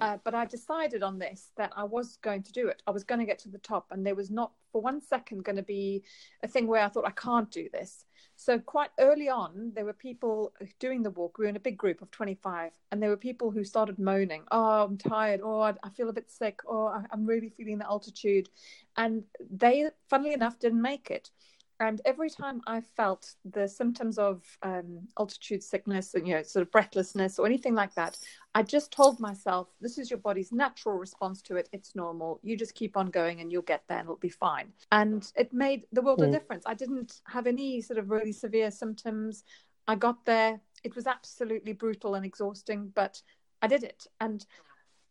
Uh, 0.00 0.18
but 0.24 0.34
I 0.34 0.44
decided 0.44 1.02
on 1.02 1.18
this 1.18 1.50
that 1.56 1.72
I 1.76 1.84
was 1.84 2.18
going 2.18 2.42
to 2.42 2.52
do 2.52 2.68
it. 2.68 2.82
I 2.86 2.90
was 2.90 3.04
going 3.04 3.20
to 3.20 3.26
get 3.26 3.38
to 3.40 3.48
the 3.48 3.58
top, 3.58 3.86
and 3.90 4.06
there 4.06 4.14
was 4.14 4.30
not 4.30 4.52
for 4.70 4.82
one 4.82 5.00
second 5.00 5.44
going 5.44 5.56
to 5.56 5.62
be 5.62 6.02
a 6.42 6.48
thing 6.48 6.66
where 6.66 6.82
I 6.82 6.88
thought 6.88 7.06
I 7.06 7.12
can't 7.12 7.50
do 7.50 7.68
this. 7.72 8.04
So 8.38 8.58
quite 8.58 8.90
early 9.00 9.30
on, 9.30 9.72
there 9.74 9.86
were 9.86 9.94
people 9.94 10.52
doing 10.78 11.02
the 11.02 11.10
walk. 11.10 11.38
We 11.38 11.46
were 11.46 11.48
in 11.48 11.56
a 11.56 11.60
big 11.60 11.78
group 11.78 12.02
of 12.02 12.10
25, 12.10 12.72
and 12.92 13.02
there 13.02 13.08
were 13.08 13.16
people 13.16 13.50
who 13.50 13.64
started 13.64 13.98
moaning, 13.98 14.44
"Oh, 14.50 14.84
I'm 14.84 14.98
tired. 14.98 15.40
Oh, 15.42 15.60
I, 15.60 15.74
I 15.82 15.88
feel 15.88 16.10
a 16.10 16.12
bit 16.12 16.30
sick. 16.30 16.60
Oh, 16.68 16.88
I, 16.88 17.04
I'm 17.10 17.24
really 17.24 17.48
feeling 17.48 17.78
the 17.78 17.86
altitude," 17.86 18.50
and 18.96 19.24
they, 19.50 19.88
funnily 20.10 20.34
enough, 20.34 20.58
didn't 20.58 20.82
make 20.82 21.10
it 21.10 21.30
and 21.78 22.00
every 22.04 22.30
time 22.30 22.62
I 22.66 22.80
felt 22.80 23.34
the 23.44 23.68
symptoms 23.68 24.18
of 24.18 24.42
um, 24.62 25.08
altitude 25.18 25.62
sickness 25.62 26.14
and 26.14 26.26
you 26.26 26.34
know 26.34 26.42
sort 26.42 26.62
of 26.62 26.72
breathlessness 26.72 27.38
or 27.38 27.46
anything 27.46 27.74
like 27.74 27.94
that, 27.94 28.16
I 28.54 28.62
just 28.62 28.90
told 28.90 29.20
myself, 29.20 29.68
"This 29.80 29.98
is 29.98 30.10
your 30.10 30.18
body's 30.18 30.52
natural 30.52 30.98
response 30.98 31.42
to 31.42 31.56
it. 31.56 31.68
It's 31.72 31.94
normal. 31.94 32.40
You 32.42 32.56
just 32.56 32.74
keep 32.74 32.96
on 32.96 33.10
going, 33.10 33.40
and 33.40 33.52
you'll 33.52 33.62
get 33.62 33.82
there, 33.88 33.98
and 33.98 34.06
it'll 34.06 34.16
be 34.16 34.28
fine." 34.28 34.72
And 34.90 35.30
it 35.36 35.52
made 35.52 35.86
the 35.92 36.02
world 36.02 36.20
mm. 36.20 36.28
a 36.28 36.32
difference. 36.32 36.64
I 36.66 36.74
didn't 36.74 37.20
have 37.26 37.46
any 37.46 37.80
sort 37.80 37.98
of 37.98 38.10
really 38.10 38.32
severe 38.32 38.70
symptoms. 38.70 39.44
I 39.86 39.96
got 39.96 40.24
there. 40.24 40.60
It 40.82 40.96
was 40.96 41.06
absolutely 41.06 41.72
brutal 41.72 42.14
and 42.14 42.24
exhausting, 42.24 42.92
but 42.94 43.20
I 43.60 43.66
did 43.66 43.82
it. 43.82 44.06
And 44.20 44.44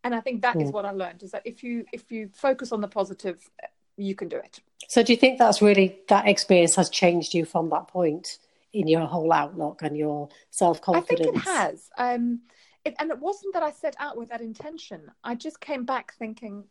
and 0.03 0.13
I 0.13 0.21
think 0.21 0.43
that 0.43 0.55
mm. 0.55 0.63
is 0.63 0.71
what 0.71 0.85
I 0.85 0.91
learned 0.91 1.23
is 1.23 1.31
that 1.31 1.41
if 1.45 1.63
you 1.63 1.85
if 1.91 2.11
you 2.11 2.29
focus 2.33 2.71
on 2.71 2.81
the 2.81 2.87
positive, 2.87 3.49
you 3.97 4.15
can 4.15 4.27
do 4.27 4.37
it. 4.37 4.59
So, 4.87 5.03
do 5.03 5.13
you 5.13 5.17
think 5.17 5.39
that's 5.39 5.61
really 5.61 5.99
that 6.09 6.27
experience 6.27 6.75
has 6.75 6.89
changed 6.89 7.33
you 7.33 7.45
from 7.45 7.69
that 7.69 7.87
point 7.87 8.37
in 8.73 8.87
your 8.87 9.05
whole 9.05 9.31
outlook 9.31 9.81
and 9.81 9.97
your 9.97 10.29
self 10.51 10.81
confidence? 10.81 11.21
I 11.21 11.31
think 11.31 11.35
it 11.37 11.41
has. 11.41 11.89
Um, 11.97 12.41
it, 12.83 12.93
and 12.99 13.09
it 13.09 13.19
wasn't 13.19 13.53
that 13.53 13.63
I 13.63 13.71
set 13.71 13.95
out 13.99 14.17
with 14.17 14.29
that 14.29 14.41
intention. 14.41 15.11
I 15.23 15.35
just 15.35 15.59
came 15.59 15.85
back 15.85 16.13
thinking, 16.19 16.65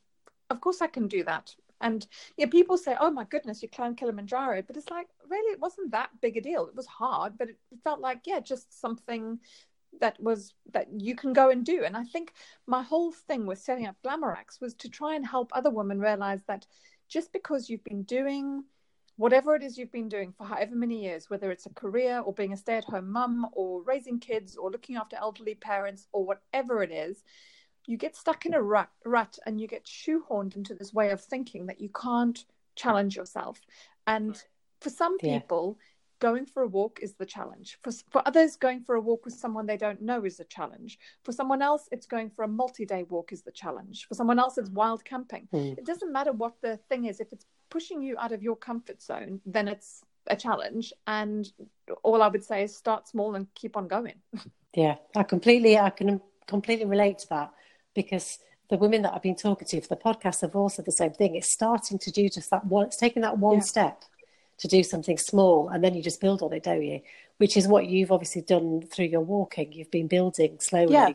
of 0.50 0.61
course 0.61 0.81
I 0.81 0.87
can 0.87 1.09
do 1.09 1.25
that. 1.25 1.54
And 1.81 2.07
yeah, 2.37 2.47
people 2.47 2.78
say, 2.78 2.97
"Oh 2.99 3.11
my 3.11 3.25
goodness, 3.25 3.62
you 3.62 3.69
climbed 3.69 3.99
Kilimanjaro," 3.99 4.62
but 4.62 4.76
it's 4.76 4.90
like 4.90 5.09
really, 5.28 5.52
it 5.52 5.61
wasn't 5.61 5.90
that 5.90 6.11
big 6.21 6.37
a 6.37 6.40
deal. 6.40 6.66
It 6.66 6.76
was 6.76 6.87
hard, 6.87 7.37
but 7.37 7.49
it 7.49 7.59
felt 7.83 8.00
like 8.00 8.21
yeah, 8.26 8.40
just 8.40 8.81
something 8.81 9.40
that 10.00 10.21
was 10.21 10.54
that 10.73 10.88
you 10.99 11.14
can 11.14 11.33
go 11.33 11.50
and 11.50 11.64
do. 11.64 11.85
And 11.85 11.97
I 11.97 12.04
think 12.04 12.33
my 12.66 12.83
whole 12.83 13.12
thing 13.12 13.47
with 13.47 13.59
setting 13.59 13.87
up 13.87 13.97
Glamoraks 14.02 14.61
was 14.61 14.75
to 14.75 14.88
try 14.88 15.14
and 15.14 15.26
help 15.26 15.50
other 15.52 15.71
women 15.71 16.00
realize 16.00 16.40
that 16.47 16.66
just 17.08 17.32
because 17.32 17.68
you've 17.68 17.84
been 17.84 18.02
doing 18.02 18.64
whatever 19.16 19.54
it 19.54 19.62
is 19.62 19.78
you've 19.78 19.92
been 19.92 20.08
doing 20.08 20.32
for 20.32 20.44
however 20.44 20.75
many 20.75 21.02
years, 21.02 21.30
whether 21.30 21.50
it's 21.50 21.66
a 21.66 21.70
career 21.70 22.20
or 22.20 22.32
being 22.32 22.52
a 22.52 22.56
stay 22.56 22.76
at 22.76 22.84
home 22.84 23.11
mum 23.11 23.46
or 23.52 23.82
raising 23.82 24.18
kids 24.18 24.56
or 24.56 24.70
looking 24.70 24.96
after 24.96 25.16
elderly 25.16 25.54
parents 25.54 26.08
or 26.12 26.25
whatever 26.25 26.82
it 26.82 26.90
is, 26.90 27.23
you 27.87 27.96
get 27.96 28.16
stuck 28.16 28.46
in 28.46 28.54
a 28.54 28.62
rut, 28.62 28.90
rut 29.04 29.38
and 29.46 29.61
you 29.61 29.68
get 29.68 29.84
shoehorned 29.84 30.56
into 30.56 30.75
this 30.75 30.92
way 30.92 31.11
of 31.11 31.20
thinking 31.20 31.66
that 31.66 31.80
you 31.80 31.90
can't 31.90 32.44
challenge 32.75 33.14
yourself. 33.14 33.61
And 34.06 34.40
for 34.80 34.90
some 34.90 35.18
people, 35.18 35.78
yeah 35.78 35.84
going 36.21 36.47
for 36.47 36.62
a 36.62 36.66
walk 36.66 37.00
is 37.02 37.14
the 37.14 37.26
challenge. 37.26 37.78
For, 37.83 37.92
for 38.11 38.23
others, 38.26 38.56
going 38.56 38.80
for 38.80 38.94
a 38.94 39.00
walk 39.00 39.25
with 39.25 39.35
someone 39.35 39.66
they 39.66 39.76
don't 39.76 40.02
know 40.02 40.25
is 40.25 40.40
a 40.40 40.44
challenge. 40.44 40.99
For 41.23 41.33
someone 41.33 41.62
else, 41.62 41.88
it's 41.92 42.06
going 42.06 42.30
for 42.30 42.44
a 42.44 42.49
multi 42.49 42.85
day 42.85 43.04
walk 43.04 43.33
is 43.33 43.42
the 43.42 43.52
challenge. 43.52 44.06
For 44.09 44.14
someone 44.14 44.38
else, 44.38 44.59
it's 44.59 44.71
wild 44.71 45.04
camping. 45.04 45.49
Mm. 45.52 45.78
It 45.78 45.87
doesn't 45.87 46.12
matter 46.12 46.33
what 46.33 46.54
the 46.62 46.78
thing 46.88 47.06
is. 47.06 47.21
If 47.21 47.33
it's 47.33 47.47
pushing 47.71 48.02
you 48.02 48.16
out 48.18 48.33
of 48.33 48.42
your 48.42 48.56
comfort 48.56 49.02
zone, 49.02 49.40
then 49.47 49.68
it's 49.68 50.02
a 50.26 50.37
challenge. 50.37 50.92
And 51.06 51.50
all 52.02 52.23
I 52.23 52.28
would 52.28 52.44
say 52.44 52.64
is 52.64 52.76
start 52.76 53.09
small 53.09 53.35
and 53.35 53.47
keep 53.54 53.76
on 53.76 53.88
going. 53.88 54.14
yeah, 54.75 54.97
I 55.14 55.23
completely, 55.23 55.78
I 55.78 55.90
can 55.90 56.21
completely 56.47 56.87
relate 56.87 57.18
to 57.18 57.28
that 57.30 57.52
because 57.94 58.38
the 58.71 58.76
women 58.76 59.02
that 59.02 59.12
I've 59.14 59.23
been 59.23 59.37
talking 59.37 59.68
to 59.68 59.80
for 59.80 59.88
the 59.88 59.97
podcast 59.97 60.40
have 60.40 60.56
also 60.56 60.83
the 60.83 60.92
same 60.92 61.12
thing. 61.12 61.37
It's 61.37 61.52
starting 61.52 61.99
to 61.99 62.11
do 62.11 62.28
just 62.28 62.50
that 62.50 62.66
one, 62.66 62.87
it's 62.87 62.97
taking 62.97 63.23
that 63.23 63.38
one 63.38 63.56
yeah. 63.56 63.62
step 63.62 64.04
to 64.58 64.68
do 64.68 64.82
something 64.82 65.18
small 65.18 65.68
and 65.68 65.82
then 65.82 65.94
you 65.94 66.02
just 66.02 66.20
build 66.20 66.42
on 66.42 66.52
it, 66.52 66.62
don't 66.62 66.82
you? 66.82 67.00
Which 67.38 67.56
is 67.56 67.66
what 67.66 67.87
you've 67.87 68.12
obviously 68.12 68.42
done 68.42 68.82
through 68.82 69.06
your 69.06 69.20
walking. 69.20 69.73
You've 69.73 69.90
been 69.90 70.08
building 70.08 70.58
slowly. 70.61 70.92
Yeah. 70.92 71.12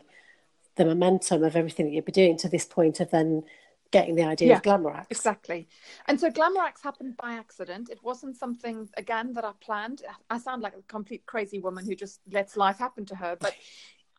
the 0.76 0.84
momentum 0.84 1.42
of 1.44 1.56
everything 1.56 1.86
that 1.86 1.92
you'd 1.92 2.04
be 2.04 2.12
doing 2.12 2.36
to 2.38 2.48
this 2.48 2.64
point 2.64 3.00
of 3.00 3.10
then 3.10 3.42
getting 3.90 4.14
the 4.14 4.24
idea 4.24 4.48
yeah, 4.48 4.56
of 4.56 4.62
Glamoraks. 4.62 5.06
Exactly. 5.10 5.68
And 6.06 6.18
so 6.18 6.30
Glamoraks 6.30 6.82
happened 6.82 7.16
by 7.16 7.32
accident. 7.32 7.90
It 7.90 7.98
wasn't 8.02 8.36
something, 8.36 8.88
again, 8.96 9.32
that 9.34 9.44
I 9.44 9.52
planned. 9.60 10.02
I 10.28 10.38
sound 10.38 10.62
like 10.62 10.74
a 10.76 10.82
complete 10.82 11.26
crazy 11.26 11.58
woman 11.58 11.84
who 11.84 11.94
just 11.94 12.20
lets 12.30 12.56
life 12.56 12.78
happen 12.78 13.04
to 13.06 13.16
her, 13.16 13.36
but 13.38 13.54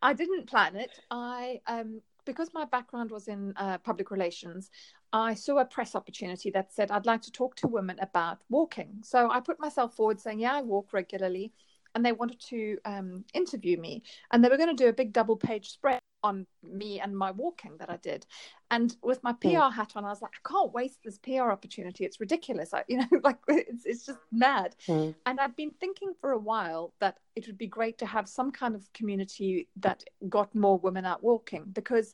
I 0.01 0.13
didn't 0.13 0.47
plan 0.47 0.75
it. 0.75 0.91
I, 1.09 1.61
um, 1.67 2.01
because 2.25 2.49
my 2.53 2.65
background 2.65 3.11
was 3.11 3.27
in 3.27 3.53
uh, 3.57 3.77
public 3.79 4.11
relations, 4.11 4.69
I 5.13 5.33
saw 5.33 5.59
a 5.59 5.65
press 5.65 5.95
opportunity 5.95 6.51
that 6.51 6.73
said 6.73 6.91
I'd 6.91 7.05
like 7.05 7.21
to 7.23 7.31
talk 7.31 7.55
to 7.57 7.67
women 7.67 7.97
about 8.01 8.39
walking. 8.49 8.99
So 9.03 9.29
I 9.29 9.39
put 9.39 9.59
myself 9.59 9.95
forward 9.95 10.19
saying, 10.19 10.39
Yeah, 10.39 10.55
I 10.55 10.61
walk 10.61 10.93
regularly. 10.93 11.53
And 11.93 12.05
they 12.05 12.13
wanted 12.13 12.39
to 12.47 12.77
um, 12.85 13.25
interview 13.33 13.77
me. 13.77 14.03
And 14.31 14.43
they 14.43 14.47
were 14.47 14.55
going 14.55 14.75
to 14.75 14.83
do 14.83 14.87
a 14.87 14.93
big 14.93 15.11
double 15.11 15.35
page 15.35 15.71
spread 15.71 16.00
on 16.23 16.45
me 16.63 16.99
and 16.99 17.17
my 17.17 17.31
walking 17.31 17.77
that 17.79 17.89
I 17.89 17.97
did. 17.97 18.25
And 18.69 18.95
with 19.03 19.23
my 19.23 19.33
PR 19.33 19.47
mm. 19.47 19.73
hat 19.73 19.93
on, 19.95 20.05
I 20.05 20.09
was 20.09 20.21
like, 20.21 20.31
I 20.33 20.49
can't 20.49 20.73
waste 20.73 20.99
this 21.03 21.17
PR 21.17 21.51
opportunity. 21.51 22.05
It's 22.05 22.19
ridiculous. 22.19 22.73
I, 22.73 22.83
you 22.87 22.97
know, 22.97 23.07
like 23.23 23.37
it's, 23.47 23.85
it's 23.85 24.05
just 24.05 24.19
mad. 24.31 24.75
Mm. 24.87 25.15
And 25.25 25.39
I've 25.39 25.55
been 25.55 25.71
thinking 25.71 26.13
for 26.19 26.31
a 26.31 26.39
while 26.39 26.93
that 26.99 27.17
it 27.35 27.47
would 27.47 27.57
be 27.57 27.67
great 27.67 27.97
to 27.99 28.05
have 28.05 28.27
some 28.27 28.51
kind 28.51 28.75
of 28.75 28.91
community 28.93 29.67
that 29.77 30.03
got 30.29 30.53
more 30.55 30.77
women 30.77 31.05
out 31.05 31.23
walking 31.23 31.65
because 31.71 32.13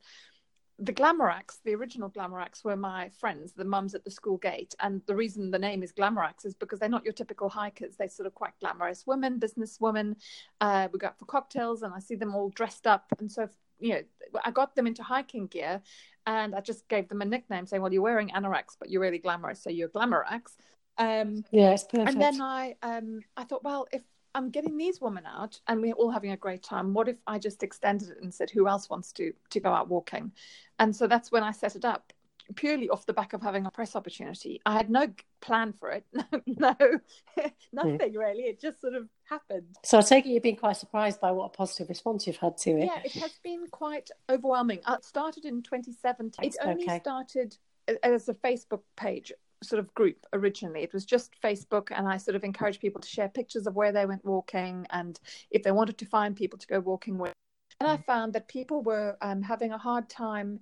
the 0.80 0.94
Glamoraks, 0.94 1.60
the 1.66 1.74
original 1.74 2.10
Glamoraks, 2.10 2.64
were 2.64 2.76
my 2.76 3.10
friends, 3.10 3.54
the 3.54 3.66
mums 3.66 3.96
at 3.96 4.04
the 4.04 4.12
school 4.12 4.38
gate. 4.38 4.76
And 4.80 5.02
the 5.08 5.16
reason 5.16 5.50
the 5.50 5.58
name 5.58 5.82
is 5.82 5.92
Glamoraks 5.92 6.46
is 6.46 6.54
because 6.54 6.80
they're 6.80 6.88
not 6.88 7.04
your 7.04 7.14
typical 7.14 7.50
hikers. 7.50 7.96
They're 7.96 8.10
sort 8.10 8.28
of 8.28 8.36
quite 8.36 8.54
glamorous 8.60 9.08
women, 9.08 9.40
business 9.40 9.78
women. 9.80 10.18
Uh, 10.62 10.88
we 10.94 11.00
go 11.00 11.08
out 11.08 11.18
for 11.18 11.26
cocktails 11.26 11.82
and 11.82 11.94
I 11.94 12.00
see 12.00 12.16
them 12.16 12.36
all 12.36 12.50
dressed 12.50 12.86
up. 12.86 13.06
And 13.18 13.32
so 13.32 13.50
you 13.80 13.94
know, 13.94 14.02
I 14.44 14.52
got 14.52 14.76
them 14.76 14.88
into 14.88 15.04
hiking 15.04 15.48
gear 15.48 15.82
and 16.26 16.56
I 16.56 16.62
just 16.62 16.88
gave 16.88 17.08
them 17.08 17.22
a 17.22 17.26
nickname 17.26 17.66
saying, 17.66 17.82
well, 17.82 17.94
you're 17.94 18.02
wearing 18.02 18.30
anoraks, 18.30 18.76
but 18.80 18.90
you're 18.90 19.02
really 19.02 19.20
glamorous. 19.20 19.62
So 19.62 19.70
you're 19.70 19.90
Glamoraks. 19.90 20.58
Um, 20.98 21.44
yeah, 21.52 21.72
it's 21.72 21.84
perfect. 21.84 22.10
And 22.10 22.22
then 22.22 22.42
I, 22.42 22.76
um, 22.82 23.22
I 23.36 23.44
thought, 23.44 23.64
well, 23.64 23.88
if 23.92 24.02
I'm 24.36 24.50
getting 24.50 24.78
these 24.78 25.00
women 25.00 25.26
out 25.26 25.60
and 25.68 25.82
we're 25.82 25.94
all 25.94 26.12
having 26.12 26.32
a 26.32 26.38
great 26.38 26.64
time, 26.64 26.94
what 26.94 27.08
if 27.08 27.18
I 27.26 27.40
just 27.40 27.64
extended 27.64 28.10
it 28.10 28.22
and 28.22 28.34
said, 28.34 28.50
who 28.50 28.68
else 28.68 28.90
wants 28.90 29.12
to, 29.14 29.34
to 29.52 29.60
go 29.60 29.72
out 29.72 29.90
walking? 29.90 30.32
And 30.80 30.96
so 30.96 31.08
that's 31.08 31.32
when 31.32 31.44
I 31.44 31.52
set 31.52 31.76
it 31.76 31.86
up 31.86 32.14
purely 32.56 32.90
off 32.90 33.06
the 33.06 33.14
back 33.14 33.34
of 33.34 33.42
having 33.42 33.66
a 33.66 33.72
press 33.72 33.96
opportunity. 33.96 34.62
I 34.66 34.74
had 34.74 34.90
no 34.90 35.08
plan 35.42 35.74
for 35.74 35.92
it. 35.92 36.06
no, 36.48 36.76
nothing 37.74 38.14
mm. 38.14 38.18
really. 38.18 38.44
It 38.44 38.60
just 38.60 38.82
sort 38.82 38.94
of 38.94 39.08
happened. 39.30 39.76
So 39.84 39.98
I 39.98 40.02
take 40.02 40.26
it 40.26 40.30
you've 40.30 40.44
been 40.44 40.56
quite 40.56 40.78
surprised 40.78 41.20
by 41.20 41.32
what 41.32 41.46
a 41.46 41.50
positive 41.50 41.90
response 41.90 42.28
you've 42.28 42.38
had 42.38 42.58
to 42.58 42.72
it. 42.72 42.86
Yeah, 42.86 43.02
it 43.04 43.14
has 43.14 43.34
been 43.44 43.68
quite 43.72 44.10
overwhelming. 44.30 44.80
It 44.88 45.06
started 45.06 45.46
in 45.46 45.62
2017. 45.62 46.46
It 46.46 46.56
only 46.64 46.84
okay. 46.84 47.00
started 47.00 47.58
as 48.04 48.30
a 48.30 48.34
Facebook 48.34 48.82
page 48.96 49.32
sort 49.64 49.80
of 49.80 49.94
group 49.94 50.26
originally. 50.34 50.84
It 50.84 50.94
was 50.94 51.06
just 51.06 51.34
Facebook, 51.42 51.88
and 51.92 52.08
I 52.08 52.18
sort 52.18 52.36
of 52.36 52.44
encouraged 52.44 52.80
people 52.80 53.02
to 53.02 53.08
share 53.08 53.30
pictures 53.30 53.68
of 53.68 53.76
where 53.76 53.92
they 53.92 54.06
went 54.06 54.24
walking 54.26 54.86
and 54.92 55.20
if 55.52 55.64
they 55.64 55.72
wanted 55.72 55.98
to 56.00 56.06
find 56.06 56.36
people 56.36 56.60
to 56.60 56.68
go 56.68 56.80
walking 56.80 57.18
with. 57.18 57.34
And 57.80 57.90
I 57.90 57.98
mm. 57.98 58.06
found 58.06 58.34
that 58.34 58.48
people 58.48 58.82
were 58.82 59.18
um, 59.22 59.42
having 59.42 59.72
a 59.72 59.78
hard 59.78 60.10
time 60.10 60.60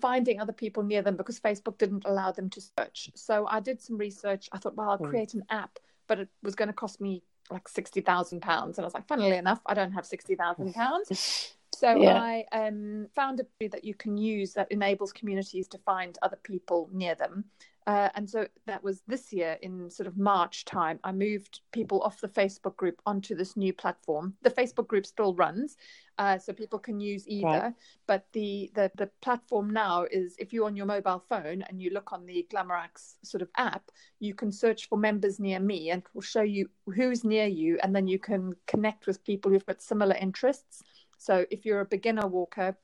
finding 0.00 0.40
other 0.40 0.52
people 0.52 0.82
near 0.82 1.02
them 1.02 1.16
because 1.16 1.40
Facebook 1.40 1.78
didn't 1.78 2.04
allow 2.06 2.32
them 2.32 2.50
to 2.50 2.60
search. 2.60 3.10
So 3.14 3.46
I 3.46 3.60
did 3.60 3.80
some 3.80 3.96
research. 3.96 4.48
I 4.52 4.58
thought, 4.58 4.76
well, 4.76 4.90
I'll 4.90 4.98
hmm. 4.98 5.08
create 5.08 5.34
an 5.34 5.44
app, 5.50 5.78
but 6.06 6.18
it 6.18 6.28
was 6.42 6.54
going 6.54 6.68
to 6.68 6.74
cost 6.74 7.00
me 7.00 7.22
like 7.50 7.68
sixty 7.68 8.00
thousand 8.00 8.40
pounds. 8.40 8.78
And 8.78 8.84
I 8.84 8.86
was 8.86 8.94
like, 8.94 9.08
funnily 9.08 9.36
enough, 9.36 9.60
I 9.66 9.74
don't 9.74 9.92
have 9.92 10.06
sixty 10.06 10.34
thousand 10.34 10.74
pounds. 10.74 11.54
So 11.78 11.94
yeah. 11.94 12.20
I 12.20 12.44
um, 12.50 13.06
found 13.14 13.40
a 13.40 13.68
that 13.68 13.84
you 13.84 13.94
can 13.94 14.16
use 14.16 14.52
that 14.54 14.72
enables 14.72 15.12
communities 15.12 15.68
to 15.68 15.78
find 15.78 16.18
other 16.22 16.38
people 16.42 16.88
near 16.92 17.14
them. 17.14 17.44
Uh, 17.88 18.10
and 18.16 18.28
so 18.28 18.46
that 18.66 18.84
was 18.84 19.00
this 19.08 19.32
year 19.32 19.56
in 19.62 19.88
sort 19.88 20.06
of 20.06 20.18
March 20.18 20.66
time. 20.66 21.00
I 21.04 21.10
moved 21.10 21.60
people 21.72 22.02
off 22.02 22.20
the 22.20 22.28
Facebook 22.28 22.76
group 22.76 23.00
onto 23.06 23.34
this 23.34 23.56
new 23.56 23.72
platform. 23.72 24.34
The 24.42 24.50
Facebook 24.50 24.86
group 24.88 25.06
still 25.06 25.32
runs, 25.34 25.78
uh, 26.18 26.36
so 26.36 26.52
people 26.52 26.78
can 26.78 27.00
use 27.00 27.26
either. 27.26 27.48
Right. 27.48 27.74
But 28.06 28.26
the, 28.34 28.70
the 28.74 28.90
the 28.96 29.08
platform 29.22 29.70
now 29.70 30.04
is 30.10 30.36
if 30.38 30.52
you're 30.52 30.66
on 30.66 30.76
your 30.76 30.84
mobile 30.84 31.24
phone 31.30 31.62
and 31.62 31.80
you 31.80 31.88
look 31.88 32.12
on 32.12 32.26
the 32.26 32.46
Glamoraks 32.50 33.16
sort 33.22 33.40
of 33.40 33.48
app, 33.56 33.90
you 34.20 34.34
can 34.34 34.52
search 34.52 34.86
for 34.90 34.98
members 34.98 35.40
near 35.40 35.58
me, 35.58 35.88
and 35.88 36.02
it 36.02 36.08
will 36.12 36.20
show 36.20 36.42
you 36.42 36.68
who's 36.94 37.24
near 37.24 37.46
you, 37.46 37.78
and 37.82 37.96
then 37.96 38.06
you 38.06 38.18
can 38.18 38.52
connect 38.66 39.06
with 39.06 39.24
people 39.24 39.50
who've 39.50 39.64
got 39.64 39.80
similar 39.80 40.16
interests. 40.16 40.82
So 41.16 41.46
if 41.50 41.64
you're 41.64 41.80
a 41.80 41.86
beginner 41.86 42.26
walker, 42.26 42.76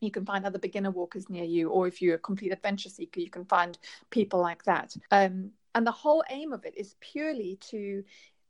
you 0.00 0.10
can 0.10 0.24
find 0.24 0.44
other 0.44 0.58
beginner 0.58 0.90
walkers 0.90 1.28
near 1.28 1.44
you, 1.44 1.70
or 1.70 1.86
if 1.86 2.00
you're 2.00 2.16
a 2.16 2.18
complete 2.18 2.52
adventure 2.52 2.88
seeker, 2.88 3.20
you 3.20 3.30
can 3.30 3.44
find 3.44 3.78
people 4.10 4.40
like 4.40 4.64
that. 4.64 4.96
Um, 5.10 5.50
and 5.74 5.86
the 5.86 5.92
whole 5.92 6.24
aim 6.30 6.52
of 6.52 6.64
it 6.64 6.74
is 6.76 6.96
purely 7.00 7.58
to 7.70 8.04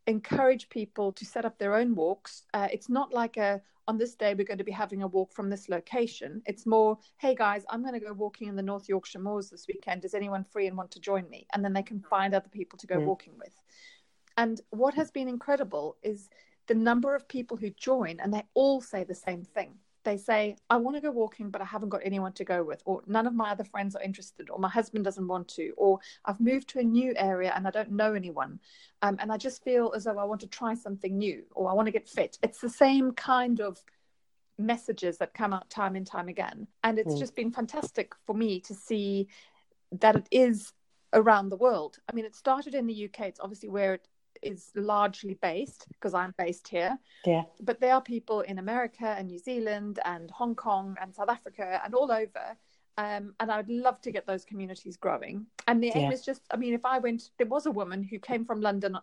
encourage 0.06 0.68
people 0.68 1.12
to 1.12 1.24
set 1.24 1.44
up 1.44 1.58
their 1.58 1.74
own 1.74 1.94
walks. 1.94 2.44
Uh, 2.54 2.68
it's 2.72 2.88
not 2.88 3.12
like 3.12 3.36
a 3.36 3.60
on 3.86 3.96
this 3.96 4.14
day 4.14 4.34
we're 4.34 4.44
going 4.44 4.58
to 4.58 4.64
be 4.64 4.70
having 4.70 5.02
a 5.02 5.06
walk 5.06 5.32
from 5.32 5.48
this 5.48 5.70
location. 5.70 6.42
It's 6.44 6.66
more, 6.66 6.98
hey 7.16 7.34
guys, 7.34 7.64
I'm 7.70 7.80
going 7.80 7.94
to 7.94 8.06
go 8.06 8.12
walking 8.12 8.48
in 8.48 8.54
the 8.54 8.62
North 8.62 8.86
Yorkshire 8.86 9.18
Moors 9.18 9.48
this 9.48 9.66
weekend. 9.66 10.04
Is 10.04 10.12
anyone 10.12 10.44
free 10.44 10.66
and 10.66 10.76
want 10.76 10.90
to 10.90 11.00
join 11.00 11.28
me? 11.30 11.46
And 11.54 11.64
then 11.64 11.72
they 11.72 11.82
can 11.82 12.00
find 12.00 12.34
other 12.34 12.50
people 12.50 12.78
to 12.80 12.86
go 12.86 12.96
mm. 12.96 13.06
walking 13.06 13.32
with. 13.38 13.54
And 14.36 14.60
what 14.70 14.92
has 14.92 15.10
been 15.10 15.26
incredible 15.26 15.96
is 16.02 16.28
the 16.66 16.74
number 16.74 17.14
of 17.14 17.26
people 17.28 17.56
who 17.56 17.70
join, 17.70 18.20
and 18.20 18.32
they 18.32 18.44
all 18.52 18.82
say 18.82 19.04
the 19.04 19.14
same 19.14 19.42
thing 19.42 19.74
they 20.04 20.16
say, 20.16 20.56
I 20.70 20.76
want 20.76 20.96
to 20.96 21.00
go 21.00 21.10
walking, 21.10 21.50
but 21.50 21.60
I 21.60 21.64
haven't 21.64 21.88
got 21.88 22.00
anyone 22.04 22.32
to 22.34 22.44
go 22.44 22.62
with, 22.62 22.82
or 22.84 23.02
none 23.06 23.26
of 23.26 23.34
my 23.34 23.50
other 23.50 23.64
friends 23.64 23.94
are 23.94 24.02
interested, 24.02 24.50
or 24.50 24.58
my 24.58 24.68
husband 24.68 25.04
doesn't 25.04 25.26
want 25.26 25.48
to, 25.48 25.72
or 25.76 25.98
I've 26.24 26.40
moved 26.40 26.68
to 26.70 26.80
a 26.80 26.84
new 26.84 27.12
area 27.16 27.52
and 27.54 27.66
I 27.66 27.70
don't 27.70 27.92
know 27.92 28.14
anyone. 28.14 28.60
Um, 29.02 29.16
and 29.20 29.32
I 29.32 29.36
just 29.36 29.62
feel 29.62 29.92
as 29.94 30.04
though 30.04 30.18
I 30.18 30.24
want 30.24 30.40
to 30.42 30.46
try 30.46 30.74
something 30.74 31.16
new, 31.16 31.42
or 31.52 31.70
I 31.70 31.74
want 31.74 31.86
to 31.86 31.92
get 31.92 32.08
fit. 32.08 32.38
It's 32.42 32.60
the 32.60 32.70
same 32.70 33.12
kind 33.12 33.60
of 33.60 33.82
messages 34.58 35.18
that 35.18 35.34
come 35.34 35.52
out 35.52 35.70
time 35.70 35.96
and 35.96 36.06
time 36.06 36.28
again. 36.28 36.66
And 36.82 36.98
it's 36.98 37.14
mm. 37.14 37.18
just 37.18 37.36
been 37.36 37.52
fantastic 37.52 38.12
for 38.26 38.34
me 38.34 38.60
to 38.60 38.74
see 38.74 39.28
that 39.92 40.16
it 40.16 40.28
is 40.30 40.72
around 41.12 41.48
the 41.48 41.56
world. 41.56 41.98
I 42.08 42.14
mean, 42.14 42.24
it 42.24 42.34
started 42.34 42.74
in 42.74 42.86
the 42.86 43.04
UK, 43.04 43.20
it's 43.26 43.40
obviously 43.40 43.68
where 43.68 43.94
it 43.94 44.08
is 44.42 44.70
largely 44.74 45.34
based 45.34 45.86
because 45.88 46.14
I'm 46.14 46.34
based 46.38 46.68
here. 46.68 46.98
Yeah. 47.24 47.42
But 47.60 47.80
there 47.80 47.94
are 47.94 48.02
people 48.02 48.40
in 48.42 48.58
America 48.58 49.14
and 49.16 49.28
New 49.28 49.38
Zealand 49.38 50.00
and 50.04 50.30
Hong 50.30 50.54
Kong 50.54 50.96
and 51.00 51.14
South 51.14 51.28
Africa 51.28 51.80
and 51.84 51.94
all 51.94 52.10
over. 52.10 52.56
Um, 52.96 53.34
and 53.38 53.50
I 53.52 53.58
would 53.58 53.68
love 53.68 54.00
to 54.02 54.10
get 54.10 54.26
those 54.26 54.44
communities 54.44 54.96
growing. 54.96 55.46
And 55.68 55.82
the 55.82 55.92
aim 55.94 56.10
yeah. 56.10 56.12
is 56.12 56.24
just, 56.24 56.42
I 56.50 56.56
mean, 56.56 56.74
if 56.74 56.84
I 56.84 56.98
went, 56.98 57.30
there 57.38 57.46
was 57.46 57.66
a 57.66 57.70
woman 57.70 58.02
who 58.02 58.18
came 58.18 58.44
from 58.44 58.60
London 58.60 58.98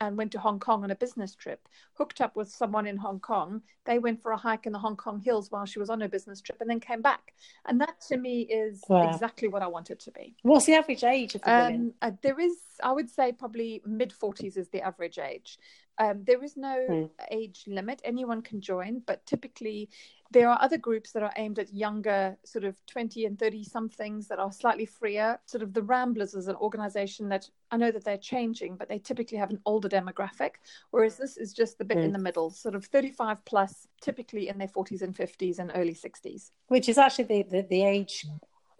and 0.00 0.16
went 0.16 0.32
to 0.32 0.38
Hong 0.38 0.60
Kong 0.60 0.84
on 0.84 0.90
a 0.90 0.96
business 0.96 1.34
trip, 1.34 1.68
hooked 1.94 2.20
up 2.20 2.36
with 2.36 2.50
someone 2.50 2.86
in 2.86 2.96
Hong 2.96 3.20
Kong. 3.20 3.62
They 3.84 3.98
went 3.98 4.22
for 4.22 4.32
a 4.32 4.36
hike 4.36 4.66
in 4.66 4.72
the 4.72 4.78
Hong 4.78 4.96
Kong 4.96 5.20
hills 5.20 5.50
while 5.50 5.66
she 5.66 5.78
was 5.78 5.90
on 5.90 6.00
her 6.00 6.08
business 6.08 6.40
trip 6.40 6.60
and 6.60 6.70
then 6.70 6.80
came 6.80 7.02
back. 7.02 7.34
And 7.66 7.80
that 7.80 8.00
to 8.08 8.16
me 8.16 8.42
is 8.42 8.82
wow. 8.88 9.10
exactly 9.10 9.48
what 9.48 9.62
I 9.62 9.66
want 9.66 9.90
it 9.90 10.00
to 10.00 10.10
be. 10.10 10.36
What's 10.42 10.66
the 10.66 10.74
average 10.74 11.04
age 11.04 11.34
of 11.34 11.42
the 11.42 11.52
um, 11.52 11.66
women? 11.66 11.94
Uh, 12.00 12.12
there 12.22 12.38
is, 12.38 12.56
I 12.82 12.92
would 12.92 13.10
say, 13.10 13.32
probably 13.32 13.82
mid 13.86 14.12
40s 14.12 14.56
is 14.56 14.68
the 14.68 14.82
average 14.82 15.18
age. 15.18 15.58
Um, 15.98 16.22
there 16.24 16.42
is 16.44 16.56
no 16.56 16.86
hmm. 16.88 17.04
age 17.30 17.64
limit. 17.66 18.00
Anyone 18.04 18.42
can 18.42 18.60
join, 18.60 19.02
but 19.06 19.24
typically 19.26 19.90
there 20.30 20.48
are 20.48 20.58
other 20.60 20.76
groups 20.76 21.12
that 21.12 21.22
are 21.22 21.32
aimed 21.36 21.58
at 21.58 21.72
younger, 21.72 22.36
sort 22.44 22.64
of 22.64 22.76
20 22.86 23.24
and 23.24 23.38
30 23.38 23.64
somethings 23.64 24.28
that 24.28 24.38
are 24.38 24.52
slightly 24.52 24.84
freer. 24.84 25.38
Sort 25.46 25.62
of 25.62 25.72
the 25.72 25.82
Ramblers 25.82 26.34
is 26.34 26.48
an 26.48 26.56
organization 26.56 27.28
that 27.30 27.48
I 27.70 27.78
know 27.78 27.90
that 27.90 28.04
they're 28.04 28.18
changing, 28.18 28.76
but 28.76 28.88
they 28.88 28.98
typically 28.98 29.38
have 29.38 29.50
an 29.50 29.60
older 29.64 29.88
demographic, 29.88 30.52
whereas 30.90 31.16
this 31.16 31.36
is 31.36 31.52
just 31.52 31.78
the 31.78 31.84
bit 31.84 31.98
mm. 31.98 32.04
in 32.04 32.12
the 32.12 32.18
middle, 32.18 32.50
sort 32.50 32.74
of 32.74 32.84
35 32.84 33.44
plus, 33.44 33.88
typically 34.02 34.48
in 34.48 34.58
their 34.58 34.68
40s 34.68 35.02
and 35.02 35.14
50s 35.14 35.58
and 35.58 35.72
early 35.74 35.94
60s. 35.94 36.50
Which 36.68 36.88
is 36.88 36.98
actually 36.98 37.24
the, 37.24 37.42
the, 37.44 37.62
the 37.62 37.84
age 37.84 38.26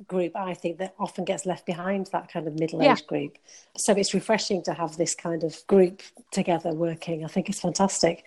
group 0.07 0.37
I 0.37 0.55
think 0.55 0.78
that 0.78 0.95
often 0.99 1.25
gets 1.25 1.45
left 1.45 1.67
behind 1.67 2.09
that 2.12 2.33
kind 2.33 2.47
of 2.47 2.59
middle 2.59 2.81
aged 2.81 3.02
yeah. 3.02 3.07
group. 3.09 3.38
So 3.76 3.93
it's 3.95 4.14
refreshing 4.14 4.62
to 4.64 4.73
have 4.73 4.97
this 4.97 5.14
kind 5.14 5.43
of 5.43 5.67
group 5.67 6.02
together 6.31 6.73
working. 6.73 7.25
I 7.25 7.28
think 7.28 7.49
it's 7.49 7.61
fantastic. 7.61 8.25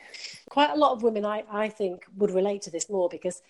Quite 0.50 0.72
a 0.72 0.76
lot 0.76 0.92
of 0.94 1.04
women 1.04 1.26
I, 1.26 1.44
I 1.52 1.70
think 1.70 2.04
would 2.18 2.32
relate 2.32 2.62
to 2.64 2.72
this 2.72 2.90
more 2.90 3.08
because 3.10 3.42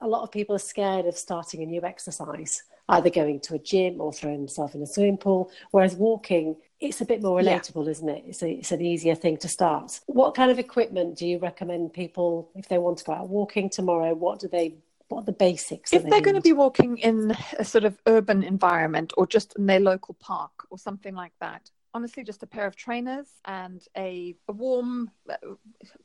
a 0.00 0.08
lot 0.08 0.22
of 0.22 0.30
people 0.30 0.54
are 0.54 0.60
scared 0.60 1.06
of 1.06 1.16
starting 1.16 1.62
a 1.62 1.66
new 1.66 1.82
exercise, 1.82 2.62
either 2.88 3.10
going 3.10 3.40
to 3.40 3.54
a 3.54 3.58
gym 3.58 4.00
or 4.00 4.12
throwing 4.12 4.38
themselves 4.38 4.74
in 4.74 4.82
a 4.82 4.86
swimming 4.86 5.18
pool. 5.18 5.50
Whereas 5.70 5.94
walking, 5.94 6.56
it's 6.80 7.00
a 7.00 7.04
bit 7.04 7.22
more 7.22 7.40
relatable, 7.40 7.84
yeah. 7.84 7.90
isn't 7.90 8.08
it? 8.08 8.24
It's, 8.26 8.42
a, 8.42 8.50
it's 8.50 8.72
an 8.72 8.80
easier 8.80 9.14
thing 9.14 9.36
to 9.38 9.48
start. 9.48 10.00
What 10.06 10.34
kind 10.34 10.50
of 10.50 10.58
equipment 10.58 11.16
do 11.18 11.26
you 11.26 11.38
recommend 11.38 11.92
people, 11.92 12.50
if 12.54 12.68
they 12.68 12.78
want 12.78 12.98
to 12.98 13.04
go 13.04 13.12
out 13.12 13.28
walking 13.28 13.68
tomorrow, 13.68 14.14
what 14.14 14.40
do 14.40 14.48
they 14.48 14.76
what 15.10 15.22
are 15.22 15.26
the 15.26 15.32
basics? 15.32 15.92
If 15.92 16.04
they 16.04 16.18
are 16.18 16.20
going 16.20 16.36
to 16.36 16.40
be 16.40 16.52
walking 16.52 16.98
in 16.98 17.36
a 17.58 17.64
sort 17.64 17.84
of 17.84 17.98
urban 18.06 18.42
environment 18.42 19.12
or 19.16 19.26
just 19.26 19.56
in 19.56 19.66
their 19.66 19.80
local 19.80 20.14
park 20.14 20.66
or 20.70 20.78
something 20.78 21.14
like 21.14 21.32
that, 21.40 21.70
honestly 21.92 22.22
just 22.22 22.42
a 22.42 22.46
pair 22.46 22.66
of 22.66 22.76
trainers 22.76 23.26
and 23.46 23.84
a, 23.96 24.36
a, 24.48 24.52
warm 24.52 25.10
uh, 25.28 25.34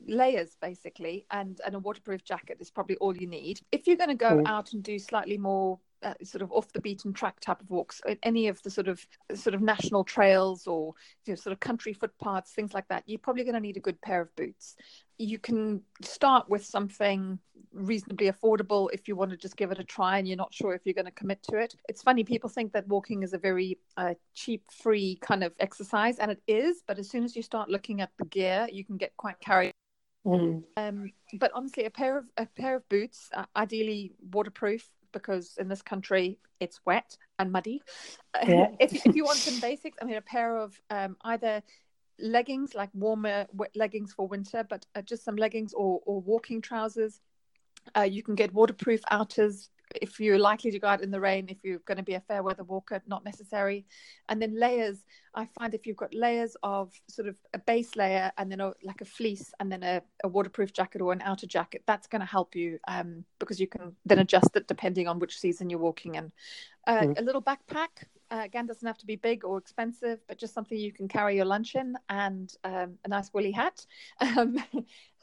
layers 0.06 0.56
basically 0.60 1.24
and 1.30 1.60
and 1.64 1.76
a 1.76 1.78
waterproof 1.78 2.24
jacket 2.24 2.56
is 2.60 2.70
probably 2.70 2.96
all 2.96 3.16
you 3.16 3.26
need 3.26 3.60
if 3.70 3.86
you're 3.86 3.96
going 3.96 4.08
to 4.08 4.16
go 4.16 4.38
mm. 4.38 4.46
out 4.46 4.72
and 4.72 4.82
do 4.82 4.98
slightly 4.98 5.38
more 5.38 5.78
uh, 6.02 6.14
sort 6.22 6.42
of 6.42 6.52
off 6.52 6.72
the 6.72 6.80
beaten 6.80 7.12
track 7.12 7.40
type 7.40 7.60
of 7.60 7.70
walks 7.70 8.00
any 8.22 8.48
of 8.48 8.62
the 8.62 8.70
sort 8.70 8.88
of 8.88 9.06
sort 9.34 9.54
of 9.54 9.62
national 9.62 10.04
trails 10.04 10.66
or 10.66 10.92
you 11.24 11.32
know, 11.32 11.36
sort 11.36 11.52
of 11.52 11.60
country 11.60 11.92
footpaths 11.92 12.52
things 12.52 12.74
like 12.74 12.86
that 12.88 13.02
you're 13.06 13.18
probably 13.18 13.44
going 13.44 13.54
to 13.54 13.60
need 13.60 13.76
a 13.76 13.80
good 13.80 14.00
pair 14.00 14.20
of 14.20 14.34
boots 14.36 14.76
you 15.18 15.38
can 15.38 15.80
start 16.02 16.48
with 16.48 16.64
something 16.64 17.38
reasonably 17.72 18.30
affordable 18.30 18.88
if 18.92 19.08
you 19.08 19.16
want 19.16 19.30
to 19.30 19.36
just 19.36 19.56
give 19.56 19.70
it 19.70 19.78
a 19.78 19.84
try 19.84 20.18
and 20.18 20.28
you're 20.28 20.36
not 20.36 20.52
sure 20.52 20.74
if 20.74 20.82
you're 20.84 20.94
going 20.94 21.06
to 21.06 21.10
commit 21.10 21.42
to 21.42 21.56
it. 21.56 21.74
It's 21.88 22.02
funny, 22.02 22.24
people 22.24 22.50
think 22.50 22.72
that 22.72 22.86
walking 22.88 23.22
is 23.22 23.32
a 23.32 23.38
very 23.38 23.78
uh, 23.96 24.14
cheap, 24.34 24.62
free 24.70 25.18
kind 25.20 25.42
of 25.42 25.52
exercise, 25.58 26.18
and 26.18 26.30
it 26.30 26.42
is, 26.46 26.82
but 26.86 26.98
as 26.98 27.08
soon 27.08 27.24
as 27.24 27.34
you 27.34 27.42
start 27.42 27.70
looking 27.70 28.00
at 28.00 28.10
the 28.18 28.26
gear, 28.26 28.68
you 28.70 28.84
can 28.84 28.96
get 28.96 29.16
quite 29.16 29.40
carried. 29.40 29.72
Mm. 30.26 30.64
Um, 30.76 31.12
but 31.34 31.52
honestly, 31.54 31.84
a 31.84 31.90
pair 31.90 32.18
of 32.18 32.24
a 32.36 32.46
pair 32.46 32.76
of 32.76 32.88
boots, 32.88 33.30
uh, 33.32 33.44
ideally 33.54 34.12
waterproof, 34.32 34.88
because 35.18 35.54
in 35.58 35.68
this 35.68 35.82
country 35.82 36.38
it's 36.60 36.80
wet 36.84 37.16
and 37.38 37.52
muddy. 37.52 37.82
Yeah. 38.46 38.68
if, 38.78 39.06
if 39.06 39.16
you 39.16 39.24
want 39.24 39.38
some 39.38 39.58
basics, 39.60 39.96
I 40.00 40.04
mean, 40.04 40.16
a 40.16 40.20
pair 40.20 40.58
of 40.58 40.78
um, 40.90 41.16
either 41.22 41.62
leggings, 42.18 42.74
like 42.74 42.90
warmer 42.92 43.46
leggings 43.74 44.12
for 44.12 44.28
winter, 44.28 44.62
but 44.68 44.84
uh, 44.94 45.00
just 45.00 45.24
some 45.24 45.36
leggings 45.36 45.72
or, 45.72 46.00
or 46.04 46.20
walking 46.20 46.60
trousers. 46.60 47.20
Uh, 47.96 48.02
you 48.02 48.22
can 48.22 48.34
get 48.34 48.52
waterproof 48.52 49.00
outers 49.10 49.70
if 49.94 50.18
you're 50.20 50.38
likely 50.38 50.70
to 50.70 50.78
go 50.78 50.88
out 50.88 51.02
in 51.02 51.10
the 51.10 51.20
rain, 51.20 51.46
if 51.48 51.58
you're 51.62 51.78
going 51.80 51.96
to 51.96 52.02
be 52.02 52.14
a 52.14 52.20
fair 52.20 52.42
weather 52.42 52.64
walker, 52.64 53.00
not 53.06 53.24
necessary. 53.24 53.86
And 54.28 54.40
then 54.40 54.58
layers, 54.58 55.04
I 55.34 55.46
find 55.46 55.74
if 55.74 55.86
you've 55.86 55.96
got 55.96 56.14
layers 56.14 56.56
of 56.62 56.92
sort 57.08 57.28
of 57.28 57.36
a 57.54 57.58
base 57.58 57.96
layer 57.96 58.32
and 58.36 58.50
then 58.50 58.60
a, 58.60 58.72
like 58.82 59.00
a 59.00 59.04
fleece 59.04 59.52
and 59.60 59.70
then 59.70 59.82
a, 59.82 60.02
a, 60.24 60.28
waterproof 60.28 60.72
jacket 60.72 61.00
or 61.00 61.12
an 61.12 61.22
outer 61.22 61.46
jacket, 61.46 61.82
that's 61.86 62.06
going 62.06 62.20
to 62.20 62.26
help 62.26 62.54
you 62.54 62.78
um, 62.88 63.24
because 63.38 63.60
you 63.60 63.66
can 63.66 63.94
then 64.04 64.18
adjust 64.18 64.56
it 64.56 64.66
depending 64.66 65.06
on 65.08 65.18
which 65.18 65.38
season 65.38 65.70
you're 65.70 65.78
walking 65.78 66.16
in. 66.16 66.32
Uh, 66.86 67.00
mm. 67.00 67.18
A 67.18 67.22
little 67.22 67.42
backpack, 67.42 68.04
uh, 68.30 68.42
again 68.44 68.66
doesn't 68.66 68.86
have 68.86 68.98
to 68.98 69.06
be 69.06 69.16
big 69.16 69.44
or 69.44 69.56
expensive 69.56 70.18
but 70.26 70.36
just 70.36 70.52
something 70.52 70.76
you 70.76 70.92
can 70.92 71.06
carry 71.06 71.36
your 71.36 71.44
lunch 71.44 71.76
in 71.76 71.94
and 72.08 72.52
um, 72.64 72.94
a 73.04 73.08
nice 73.08 73.32
woolly 73.32 73.52
hat 73.52 73.86
um, 74.20 74.56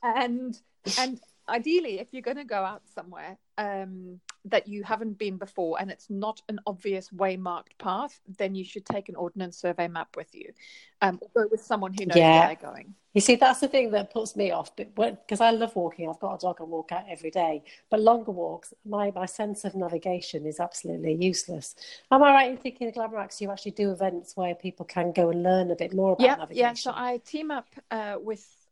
and 0.03 0.57
and 0.97 1.19
ideally 1.49 1.99
if 1.99 2.13
you're 2.13 2.21
going 2.21 2.37
to 2.37 2.45
go 2.45 2.63
out 2.63 2.81
somewhere 2.95 3.37
um, 3.57 4.19
that 4.45 4.67
you 4.67 4.83
haven't 4.83 5.17
been 5.17 5.37
before 5.37 5.77
and 5.79 5.89
it's 5.89 6.09
not 6.09 6.41
an 6.49 6.59
obvious 6.65 7.11
way 7.13 7.37
marked 7.37 7.77
path 7.77 8.19
then 8.37 8.55
you 8.55 8.63
should 8.65 8.85
take 8.85 9.09
an 9.09 9.15
ordnance 9.15 9.57
survey 9.57 9.87
map 9.87 10.15
with 10.15 10.33
you 10.33 10.51
um, 11.01 11.19
or 11.21 11.43
go 11.43 11.47
with 11.51 11.61
someone 11.61 11.93
who 11.93 12.05
knows 12.05 12.17
yeah. 12.17 12.39
where 12.39 12.47
they're 12.47 12.71
going. 12.71 12.93
You 13.13 13.21
see 13.21 13.35
that's 13.35 13.59
the 13.59 13.67
thing 13.67 13.91
that 13.91 14.11
puts 14.11 14.35
me 14.35 14.49
off 14.49 14.75
but 14.75 14.95
because 14.95 15.39
i 15.39 15.51
love 15.51 15.75
walking 15.75 16.09
i've 16.09 16.19
got 16.19 16.33
a 16.33 16.37
dog 16.39 16.57
i 16.59 16.63
walk 16.63 16.91
out 16.91 17.03
every 17.07 17.29
day 17.29 17.63
but 17.91 17.99
longer 17.99 18.31
walks 18.31 18.73
my, 18.85 19.11
my 19.11 19.27
sense 19.27 19.65
of 19.65 19.75
navigation 19.75 20.47
is 20.47 20.59
absolutely 20.59 21.13
useless. 21.13 21.75
Am 22.11 22.23
i 22.23 22.33
right 22.33 22.51
in 22.51 22.57
thinking 22.57 22.87
the 22.87 22.93
Glamoraks 22.93 23.39
you 23.39 23.51
actually 23.51 23.71
do 23.71 23.91
events 23.91 24.35
where 24.35 24.55
people 24.55 24.85
can 24.85 25.11
go 25.11 25.29
and 25.29 25.43
learn 25.43 25.69
a 25.69 25.75
bit 25.75 25.93
more 25.93 26.13
about 26.13 26.25
yeah, 26.25 26.35
navigation 26.35 26.59
yeah 26.59 26.73
so 26.73 26.91
i 26.95 27.17
team 27.23 27.51
up 27.51 27.67
uh, 27.91 28.15
with 28.19 28.62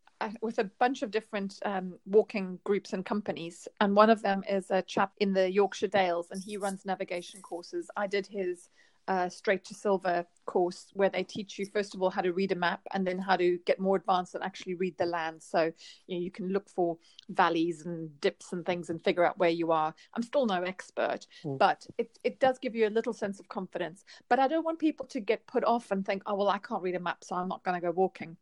with 0.42 0.60
a 0.60 0.63
bunch 0.63 1.01
of 1.01 1.12
different 1.12 1.60
um, 1.66 1.98
walking 2.06 2.60
groups 2.63 2.94
and 2.94 3.06
companies, 3.06 3.68
and 3.80 3.96
one 3.96 4.10
of 4.10 4.22
them 4.22 4.44
is 4.50 4.70
a 4.72 4.82
chap 4.82 5.13
in 5.20 5.34
the 5.34 5.51
Yorkshire 5.51 5.88
Dales, 5.88 6.28
and 6.32 6.42
he 6.44 6.58
runs 6.58 6.86
navigation 6.86 7.42
courses. 7.42 7.90
I 7.96 8.08
did 8.08 8.28
his 8.28 8.70
uh, 9.08 9.28
straight 9.28 9.66
to 9.66 9.74
silver 9.74 10.25
course 10.46 10.88
where 10.94 11.10
they 11.10 11.24
teach 11.24 11.58
you 11.58 11.66
first 11.66 11.96
of 11.96 12.01
all 12.01 12.10
how 12.10 12.22
to 12.22 12.34
read 12.34 12.51
a 12.51 12.56
map 12.56 12.82
and 12.94 13.06
then 13.06 13.18
how 13.18 13.36
to 13.36 13.58
get 13.66 13.80
more 13.80 13.96
advanced 13.96 14.36
and 14.36 14.44
actually 14.44 14.75
read 14.75 14.98
the 14.98 15.06
land. 15.06 15.42
So 15.42 15.72
you, 16.08 16.18
know, 16.18 16.22
you 16.22 16.32
can 16.32 16.50
look 16.50 16.70
for 16.70 16.98
valleys 17.30 17.86
and 17.86 18.10
dips 18.22 18.54
and 18.54 18.66
things 18.66 18.90
and 18.90 19.04
figure 19.04 19.25
out 19.25 19.38
where 19.38 19.50
you 19.50 19.72
are. 19.72 19.94
I'm 20.13 20.24
still 20.24 20.46
no 20.46 20.62
expert 20.62 21.25
mm. 21.44 21.58
but 21.58 21.86
it, 21.98 22.20
it 22.24 22.40
does 22.40 22.60
give 22.60 22.75
you 22.75 22.88
a 22.88 22.90
little 22.90 23.14
sense 23.14 23.40
of 23.40 23.50
confidence. 23.50 24.05
But 24.29 24.40
i 24.40 24.48
don't 24.48 24.66
want 24.66 24.79
people 24.79 25.05
to 25.07 25.20
get 25.20 25.46
put 25.48 25.64
off 25.64 25.92
and 25.92 26.05
think 26.05 26.24
oh 26.25 26.36
well 26.36 26.50
i 26.50 26.57
can't 26.57 26.81
read 26.81 26.96
a 26.96 27.00
map 27.00 27.24
so 27.24 27.36
i'm 27.36 27.48
not 27.48 27.64
going 27.64 27.75
to 27.75 27.86
go 27.86 27.92
walking 27.92 28.38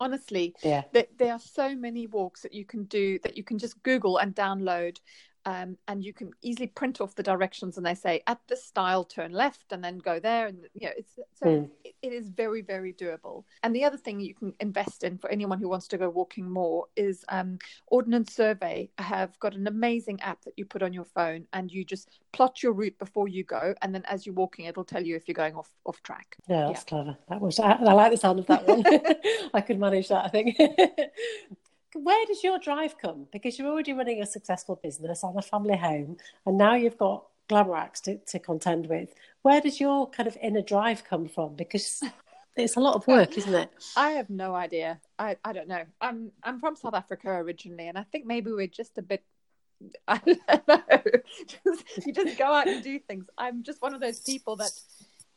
honestly 0.00 0.54
yeah. 0.62 0.82
there, 0.92 1.06
there 1.18 1.32
are 1.32 1.38
so 1.38 1.74
many 1.74 2.06
walks 2.06 2.42
that 2.42 2.52
you 2.52 2.64
can 2.64 2.84
do 2.84 3.18
that 3.22 3.36
you 3.36 3.44
can 3.44 3.58
just 3.58 3.82
google 3.82 4.18
and 4.18 4.34
download 4.34 4.98
um, 5.46 5.78
and 5.86 6.04
you 6.04 6.12
can 6.12 6.32
easily 6.42 6.66
print 6.66 7.00
off 7.00 7.14
the 7.14 7.22
directions 7.22 7.76
and 7.76 7.86
they 7.86 7.94
say 7.94 8.20
at 8.26 8.40
this 8.48 8.64
style 8.64 9.04
turn 9.04 9.32
left 9.32 9.72
and 9.72 9.82
then 9.82 9.98
go 9.98 10.18
there. 10.18 10.48
And 10.48 10.58
you 10.74 10.88
know 10.88 10.92
it's 10.96 11.14
so 11.34 11.46
mm. 11.46 11.70
it, 11.84 11.94
it 12.02 12.12
is 12.12 12.28
very 12.28 12.62
very 12.62 12.92
doable. 12.92 13.44
And 13.62 13.74
the 13.74 13.84
other 13.84 13.96
thing 13.96 14.18
you 14.18 14.34
can 14.34 14.52
invest 14.58 15.04
in 15.04 15.18
for 15.18 15.30
anyone 15.30 15.60
who 15.60 15.68
wants 15.68 15.86
to 15.88 15.98
go 15.98 16.10
walking 16.10 16.50
more 16.50 16.86
is 16.96 17.24
um, 17.28 17.58
ordnance 17.86 18.34
survey. 18.34 18.90
Have 18.98 19.38
got 19.38 19.54
an 19.54 19.68
amazing 19.68 20.20
app 20.20 20.42
that 20.42 20.54
you 20.56 20.64
put 20.64 20.82
on 20.82 20.92
your 20.92 21.04
phone 21.04 21.46
and 21.52 21.70
you 21.70 21.84
just 21.84 22.10
plot 22.32 22.62
your 22.62 22.72
route 22.72 22.98
before 22.98 23.28
you 23.28 23.44
go. 23.44 23.72
And 23.82 23.94
then 23.94 24.02
as 24.06 24.26
you're 24.26 24.34
walking 24.34 24.64
it'll 24.64 24.84
tell 24.84 25.04
you 25.04 25.14
if 25.14 25.28
you're 25.28 25.34
going 25.34 25.54
off 25.54 25.70
off 25.86 26.02
track. 26.02 26.36
Yeah 26.48 26.66
that's 26.66 26.80
yeah. 26.80 26.88
clever. 26.88 27.16
That 27.28 27.40
was 27.40 27.60
I, 27.60 27.72
I 27.72 27.92
like 27.92 28.10
the 28.10 28.18
sound 28.18 28.40
of 28.40 28.46
that 28.46 28.66
one. 28.66 28.82
I 29.54 29.60
could 29.60 29.78
manage 29.78 30.08
that 30.08 30.24
i 30.24 30.28
think 30.28 30.56
where 32.02 32.26
does 32.26 32.42
your 32.42 32.58
drive 32.58 32.98
come? 32.98 33.26
Because 33.32 33.58
you're 33.58 33.68
already 33.68 33.92
running 33.92 34.22
a 34.22 34.26
successful 34.26 34.78
business 34.82 35.22
and 35.22 35.38
a 35.38 35.42
family 35.42 35.76
home, 35.76 36.16
and 36.44 36.58
now 36.58 36.74
you've 36.74 36.98
got 36.98 37.24
Glamoraks 37.48 38.00
to, 38.02 38.18
to 38.18 38.38
contend 38.38 38.88
with. 38.88 39.14
Where 39.42 39.60
does 39.60 39.80
your 39.80 40.10
kind 40.10 40.26
of 40.26 40.36
inner 40.42 40.62
drive 40.62 41.04
come 41.04 41.28
from? 41.28 41.54
Because 41.54 42.02
it's 42.56 42.76
a 42.76 42.80
lot 42.80 42.96
of 42.96 43.06
work, 43.06 43.36
isn't 43.38 43.54
it? 43.54 43.70
I 43.96 44.10
have 44.10 44.30
no 44.30 44.54
idea. 44.54 45.00
I, 45.18 45.36
I 45.44 45.52
don't 45.52 45.68
know. 45.68 45.84
I'm 46.00 46.32
I'm 46.42 46.58
from 46.58 46.76
South 46.76 46.94
Africa 46.94 47.30
originally, 47.30 47.88
and 47.88 47.98
I 47.98 48.02
think 48.04 48.26
maybe 48.26 48.50
we're 48.50 48.66
just 48.66 48.98
a 48.98 49.02
bit. 49.02 49.22
I 50.08 50.20
don't 50.24 50.68
know. 50.68 50.82
just, 51.64 52.06
you 52.06 52.12
just 52.12 52.38
go 52.38 52.46
out 52.46 52.66
and 52.66 52.82
do 52.82 52.98
things. 52.98 53.26
I'm 53.36 53.62
just 53.62 53.82
one 53.82 53.94
of 53.94 54.00
those 54.00 54.20
people 54.20 54.56
that 54.56 54.72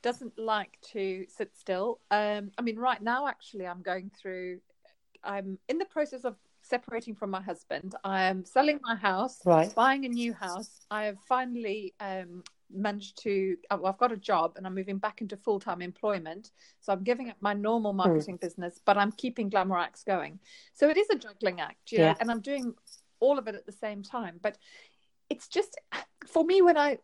doesn't 0.01 0.39
like 0.39 0.77
to 0.93 1.25
sit 1.27 1.51
still. 1.57 1.99
Um, 2.09 2.51
I 2.57 2.61
mean, 2.61 2.77
right 2.77 3.01
now, 3.01 3.27
actually, 3.27 3.67
I'm 3.67 3.81
going 3.81 4.11
through. 4.19 4.59
I'm 5.23 5.59
in 5.67 5.77
the 5.77 5.85
process 5.85 6.23
of 6.23 6.37
separating 6.69 7.15
from 7.15 7.29
my 7.29 7.41
husband. 7.41 7.95
I 8.03 8.23
am 8.23 8.45
selling 8.45 8.79
my 8.83 8.95
house, 8.95 9.39
right. 9.45 9.73
buying 9.75 10.05
a 10.05 10.09
new 10.09 10.33
house. 10.33 10.85
I 10.91 11.05
have 11.05 11.17
finally 11.27 11.93
um, 11.99 12.43
managed 12.71 13.21
to. 13.23 13.57
Well, 13.71 13.87
I've 13.87 13.97
got 13.97 14.11
a 14.11 14.17
job 14.17 14.53
and 14.55 14.67
I'm 14.67 14.75
moving 14.75 14.97
back 14.97 15.21
into 15.21 15.37
full 15.37 15.59
time 15.59 15.81
employment. 15.81 16.51
So 16.79 16.93
I'm 16.93 17.03
giving 17.03 17.29
up 17.29 17.37
my 17.41 17.53
normal 17.53 17.91
hmm. 17.91 17.97
marketing 17.97 18.37
mm. 18.37 18.41
business, 18.41 18.79
but 18.85 18.97
I'm 18.97 19.11
keeping 19.11 19.49
Glamoraks 19.49 20.03
going. 20.03 20.39
So 20.73 20.89
it 20.89 20.97
is 20.97 21.09
a 21.09 21.15
juggling 21.15 21.59
act, 21.59 21.91
yeah. 21.91 22.11
Know, 22.11 22.17
and 22.21 22.31
I'm 22.31 22.41
doing 22.41 22.73
all 23.19 23.37
of 23.37 23.47
it 23.47 23.55
at 23.55 23.65
the 23.65 23.71
same 23.71 24.03
time. 24.03 24.39
But 24.41 24.57
it's 25.29 25.47
just 25.47 25.79
for 26.25 26.43
me 26.43 26.61
when 26.61 26.77
I 26.77 26.97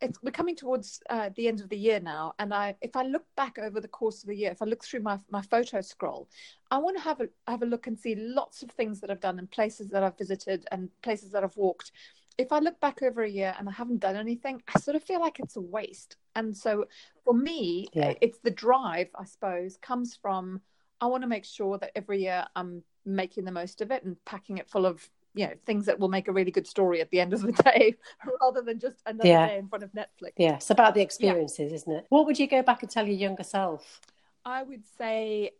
it's 0.00 0.22
we're 0.22 0.30
coming 0.30 0.56
towards 0.56 1.00
uh, 1.08 1.30
the 1.34 1.48
end 1.48 1.60
of 1.60 1.68
the 1.68 1.76
year 1.76 2.00
now, 2.00 2.34
and 2.38 2.52
I 2.52 2.76
if 2.80 2.94
I 2.96 3.02
look 3.02 3.24
back 3.36 3.58
over 3.58 3.80
the 3.80 3.88
course 3.88 4.22
of 4.22 4.28
the 4.28 4.36
year, 4.36 4.50
if 4.50 4.62
I 4.62 4.66
look 4.66 4.84
through 4.84 5.00
my 5.00 5.18
my 5.30 5.42
photo 5.42 5.80
scroll, 5.80 6.28
I 6.70 6.78
want 6.78 6.96
to 6.96 7.02
have 7.02 7.20
a 7.20 7.28
have 7.46 7.62
a 7.62 7.66
look 7.66 7.86
and 7.86 7.98
see 7.98 8.14
lots 8.16 8.62
of 8.62 8.70
things 8.70 9.00
that 9.00 9.10
I've 9.10 9.20
done 9.20 9.38
and 9.38 9.50
places 9.50 9.88
that 9.90 10.02
I've 10.02 10.18
visited 10.18 10.66
and 10.70 10.88
places 11.02 11.32
that 11.32 11.44
I've 11.44 11.56
walked. 11.56 11.92
If 12.38 12.52
I 12.52 12.58
look 12.58 12.80
back 12.80 13.02
over 13.02 13.22
a 13.22 13.28
year 13.28 13.54
and 13.58 13.68
I 13.68 13.72
haven't 13.72 14.00
done 14.00 14.16
anything, 14.16 14.62
I 14.74 14.78
sort 14.78 14.96
of 14.96 15.02
feel 15.02 15.20
like 15.20 15.40
it's 15.40 15.56
a 15.56 15.60
waste. 15.60 16.16
And 16.36 16.56
so 16.56 16.86
for 17.24 17.34
me, 17.34 17.88
yeah. 17.92 18.14
it's 18.22 18.38
the 18.38 18.50
drive, 18.50 19.08
I 19.14 19.24
suppose, 19.24 19.76
comes 19.76 20.16
from 20.16 20.60
I 21.02 21.06
want 21.06 21.22
to 21.22 21.28
make 21.28 21.44
sure 21.44 21.76
that 21.78 21.92
every 21.94 22.22
year 22.22 22.46
I'm 22.56 22.82
making 23.04 23.44
the 23.44 23.52
most 23.52 23.80
of 23.80 23.90
it 23.90 24.04
and 24.04 24.16
packing 24.24 24.58
it 24.58 24.68
full 24.68 24.86
of 24.86 25.08
you 25.34 25.46
know 25.46 25.52
things 25.64 25.86
that 25.86 25.98
will 25.98 26.08
make 26.08 26.28
a 26.28 26.32
really 26.32 26.50
good 26.50 26.66
story 26.66 27.00
at 27.00 27.10
the 27.10 27.20
end 27.20 27.32
of 27.32 27.42
the 27.42 27.52
day 27.64 27.94
rather 28.40 28.62
than 28.62 28.78
just 28.78 29.02
another 29.06 29.28
yeah. 29.28 29.46
day 29.46 29.58
in 29.58 29.68
front 29.68 29.84
of 29.84 29.90
netflix 29.92 30.32
yeah 30.36 30.56
it's 30.56 30.70
about 30.70 30.94
the 30.94 31.00
experiences 31.00 31.70
yeah. 31.70 31.76
isn't 31.76 31.92
it 31.92 32.06
what 32.08 32.26
would 32.26 32.38
you 32.38 32.46
go 32.46 32.62
back 32.62 32.82
and 32.82 32.90
tell 32.90 33.06
your 33.06 33.16
younger 33.16 33.42
self 33.42 34.00
i 34.44 34.62
would 34.62 34.84
say 34.98 35.50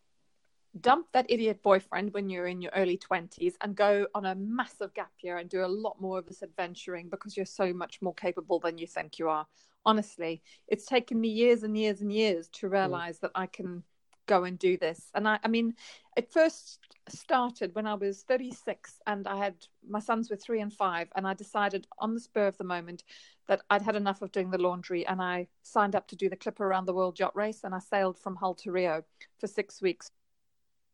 dump 0.80 1.06
that 1.12 1.26
idiot 1.28 1.62
boyfriend 1.62 2.12
when 2.14 2.28
you're 2.30 2.46
in 2.46 2.62
your 2.62 2.70
early 2.76 2.96
20s 2.96 3.54
and 3.60 3.74
go 3.74 4.06
on 4.14 4.26
a 4.26 4.34
massive 4.36 4.94
gap 4.94 5.10
year 5.20 5.38
and 5.38 5.50
do 5.50 5.64
a 5.64 5.66
lot 5.66 6.00
more 6.00 6.18
of 6.18 6.26
this 6.26 6.42
adventuring 6.42 7.08
because 7.08 7.36
you're 7.36 7.46
so 7.46 7.72
much 7.72 8.00
more 8.00 8.14
capable 8.14 8.60
than 8.60 8.78
you 8.78 8.86
think 8.86 9.18
you 9.18 9.28
are 9.28 9.46
honestly 9.84 10.40
it's 10.68 10.86
taken 10.86 11.20
me 11.20 11.28
years 11.28 11.64
and 11.64 11.76
years 11.76 12.00
and 12.00 12.12
years 12.12 12.48
to 12.48 12.68
mm. 12.68 12.72
realize 12.72 13.18
mm. 13.18 13.22
that 13.22 13.32
i 13.34 13.46
can 13.46 13.82
go 14.30 14.44
and 14.44 14.58
do 14.58 14.76
this. 14.76 15.10
And 15.14 15.28
I, 15.28 15.40
I 15.42 15.48
mean, 15.48 15.74
it 16.16 16.32
first 16.32 16.78
started 17.08 17.74
when 17.74 17.86
I 17.86 17.94
was 17.94 18.22
36 18.22 19.00
and 19.08 19.26
I 19.26 19.36
had 19.36 19.56
my 19.88 19.98
sons 19.98 20.30
were 20.30 20.36
three 20.36 20.60
and 20.60 20.72
five. 20.72 21.08
And 21.16 21.26
I 21.26 21.34
decided 21.34 21.88
on 21.98 22.14
the 22.14 22.20
spur 22.20 22.46
of 22.46 22.56
the 22.56 22.64
moment 22.64 23.02
that 23.48 23.62
I'd 23.68 23.82
had 23.82 23.96
enough 23.96 24.22
of 24.22 24.30
doing 24.30 24.50
the 24.50 24.58
laundry. 24.58 25.04
And 25.04 25.20
I 25.20 25.48
signed 25.62 25.96
up 25.96 26.06
to 26.08 26.16
do 26.16 26.28
the 26.28 26.36
Clipper 26.36 26.64
Around 26.64 26.86
the 26.86 26.94
World 26.94 27.18
yacht 27.18 27.34
race. 27.34 27.64
And 27.64 27.74
I 27.74 27.80
sailed 27.80 28.18
from 28.18 28.36
Hull 28.36 28.54
to 28.54 28.70
Rio 28.70 29.02
for 29.40 29.48
six 29.48 29.82
weeks, 29.82 30.12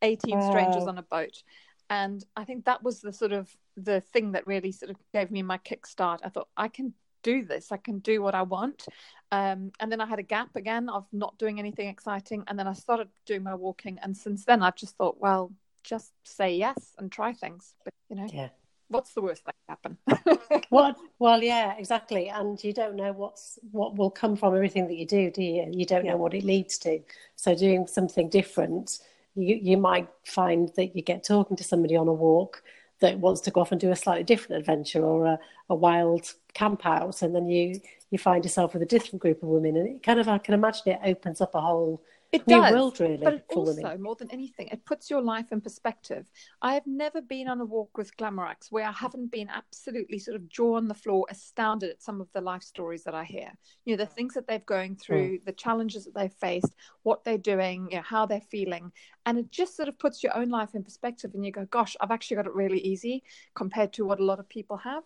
18 0.01 0.39
wow. 0.39 0.51
strangers 0.51 0.87
on 0.87 0.97
a 0.97 1.03
boat. 1.03 1.43
And 1.91 2.25
I 2.37 2.45
think 2.45 2.65
that 2.65 2.83
was 2.83 3.01
the 3.03 3.13
sort 3.13 3.33
of 3.33 3.55
the 3.77 4.01
thing 4.01 4.33
that 4.33 4.47
really 4.47 4.73
sort 4.73 4.91
of 4.91 4.97
gave 5.13 5.31
me 5.31 5.43
my 5.43 5.59
kickstart. 5.59 6.21
I 6.25 6.31
thought 6.31 6.49
I 6.57 6.69
can 6.69 6.95
do 7.27 7.45
this. 7.45 7.73
I 7.73 7.77
can 7.77 7.99
do 7.99 8.23
what 8.23 8.35
I 8.35 8.43
want. 8.43 8.87
Um, 9.33 9.73
and 9.81 9.91
then 9.91 10.01
I 10.01 10.07
had 10.07 10.21
a 10.21 10.29
gap 10.37 10.55
again 10.55 10.89
of 10.89 11.05
not 11.13 11.37
doing 11.39 11.59
anything 11.59 11.89
exciting. 11.89 12.45
And 12.47 12.57
then 12.57 12.69
I 12.69 12.73
started 12.73 13.09
doing 13.27 13.43
my 13.43 13.55
walking. 13.55 13.99
And 14.03 14.17
since 14.17 14.45
then, 14.45 14.63
I've 14.63 14.77
just 14.77 14.97
thought, 14.97 15.21
well, 15.21 15.53
just 15.83 16.13
say 16.23 16.55
yes 16.55 16.95
and 16.99 17.11
try 17.11 17.33
things. 17.33 17.75
But, 17.85 17.93
you 18.09 18.17
know, 18.17 18.29
yeah. 18.33 18.51
what's 18.89 19.13
the 19.13 19.23
worst 19.23 19.43
that 19.47 19.57
can 19.67 19.97
happen? 20.07 20.63
what? 20.69 20.97
Well, 21.19 21.43
yeah, 21.43 21.75
exactly. 21.77 22.29
And 22.29 22.63
you 22.63 22.73
don't 22.73 22.95
know 22.95 23.13
what's 23.13 23.59
what 23.73 23.97
will 23.97 24.11
come 24.11 24.37
from 24.37 24.55
everything 24.55 24.87
that 24.87 24.97
you 24.97 25.07
do, 25.07 25.31
do 25.33 25.43
you? 25.43 25.69
You 25.73 25.85
don't 25.85 26.05
yeah. 26.05 26.13
know 26.13 26.19
what 26.19 26.35
it 26.35 26.45
leads 26.45 26.79
to. 26.79 27.01
So 27.35 27.57
doing 27.57 27.89
something 27.89 28.29
different, 28.29 29.01
you 29.35 29.59
you 29.61 29.77
might 29.77 30.09
find 30.25 30.71
that 30.77 30.95
you 30.95 31.03
get 31.03 31.25
talking 31.25 31.57
to 31.57 31.65
somebody 31.65 31.97
on 31.97 32.07
a 32.07 32.13
walk 32.13 32.63
that 33.01 33.19
wants 33.19 33.41
to 33.43 33.51
go 33.51 33.61
off 33.61 33.73
and 33.73 33.81
do 33.81 33.91
a 33.91 33.97
slightly 33.97 34.25
different 34.25 34.61
adventure 34.61 35.05
or 35.05 35.27
a, 35.27 35.39
a 35.71 35.75
wild 35.75 36.33
camp 36.55 36.87
out, 36.87 37.23
and 37.23 37.35
then 37.35 37.49
you 37.49 37.81
you 38.11 38.19
find 38.19 38.45
yourself 38.45 38.73
with 38.73 38.83
a 38.83 38.87
different 38.87 39.21
group 39.21 39.43
of 39.43 39.49
women, 39.49 39.77
and 39.77 39.97
it 39.97 40.03
kind 40.03 40.21
of 40.21 40.29
I 40.29 40.39
can 40.39 40.55
imagine 40.55 40.93
it 40.93 41.01
opens 41.05 41.41
up 41.41 41.55
a 41.55 41.61
whole 41.61 42.03
it 42.37 42.47
does, 42.47 42.73
world 42.73 43.01
really. 43.01 43.17
But 43.19 43.35
it 43.35 43.45
also, 43.55 43.97
more 43.99 44.15
than 44.17 44.31
anything, 44.31 44.69
it 44.69 44.85
puts 44.85 45.11
your 45.11 45.21
life 45.21 45.53
in 45.53 45.61
perspective. 45.61 46.31
I 46.63 46.75
have 46.75 46.87
never 46.87 47.21
been 47.21 47.49
on 47.49 47.61
a 47.61 47.65
walk 47.65 47.97
with 47.97 48.17
Glamoraks 48.17 48.71
where 48.71 48.87
I 48.87 48.93
haven't 48.93 49.31
been 49.31 49.49
absolutely 49.49 50.19
sort 50.19 50.37
of 50.37 50.49
jaw 50.49 50.77
on 50.77 50.89
the 50.89 50.95
floor, 50.95 51.27
astounded 51.31 51.91
at 51.91 52.03
some 52.03 52.21
of 52.21 52.29
the 52.33 52.41
life 52.41 52.63
stories 52.63 53.05
that 53.05 53.15
I 53.15 53.25
hear. 53.25 53.53
You 53.85 53.97
know, 53.97 54.05
the 54.05 54.11
things 54.11 54.35
that 54.35 54.47
they're 54.47 54.59
going 54.61 54.97
through, 54.97 55.39
mm. 55.39 55.45
the 55.45 55.53
challenges 55.53 56.05
that 56.05 56.15
they've 56.15 56.33
faced, 56.33 56.75
what 57.03 57.25
they're 57.25 57.39
doing, 57.39 57.89
you 57.91 57.99
know, 57.99 58.03
how 58.03 58.27
they're 58.27 58.41
feeling. 58.41 58.93
And 59.25 59.39
it 59.39 59.51
just 59.51 59.77
sort 59.77 59.89
of 59.89 59.99
puts 59.99 60.23
your 60.23 60.37
own 60.37 60.49
life 60.49 60.75
in 60.75 60.85
perspective 60.85 61.33
and 61.35 61.45
you 61.45 61.53
go, 61.53 61.67
gosh, 61.67 61.97
I've 62.01 62.11
actually 62.11 62.37
got 62.37 62.47
it 62.47 62.55
really 62.55 62.81
easy 62.81 63.25
compared 63.55 63.93
to 63.95 64.05
what 64.05 64.21
a 64.21 64.25
lot 64.25 64.39
of 64.39 64.49
people 64.49 64.77
have. 64.79 65.05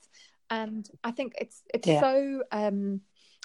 And 0.50 0.88
I 1.04 1.12
think 1.12 1.34
it's 1.38 1.62
it's 1.72 1.86
yeah. 1.86 2.00
so 2.00 2.42
um 2.50 3.00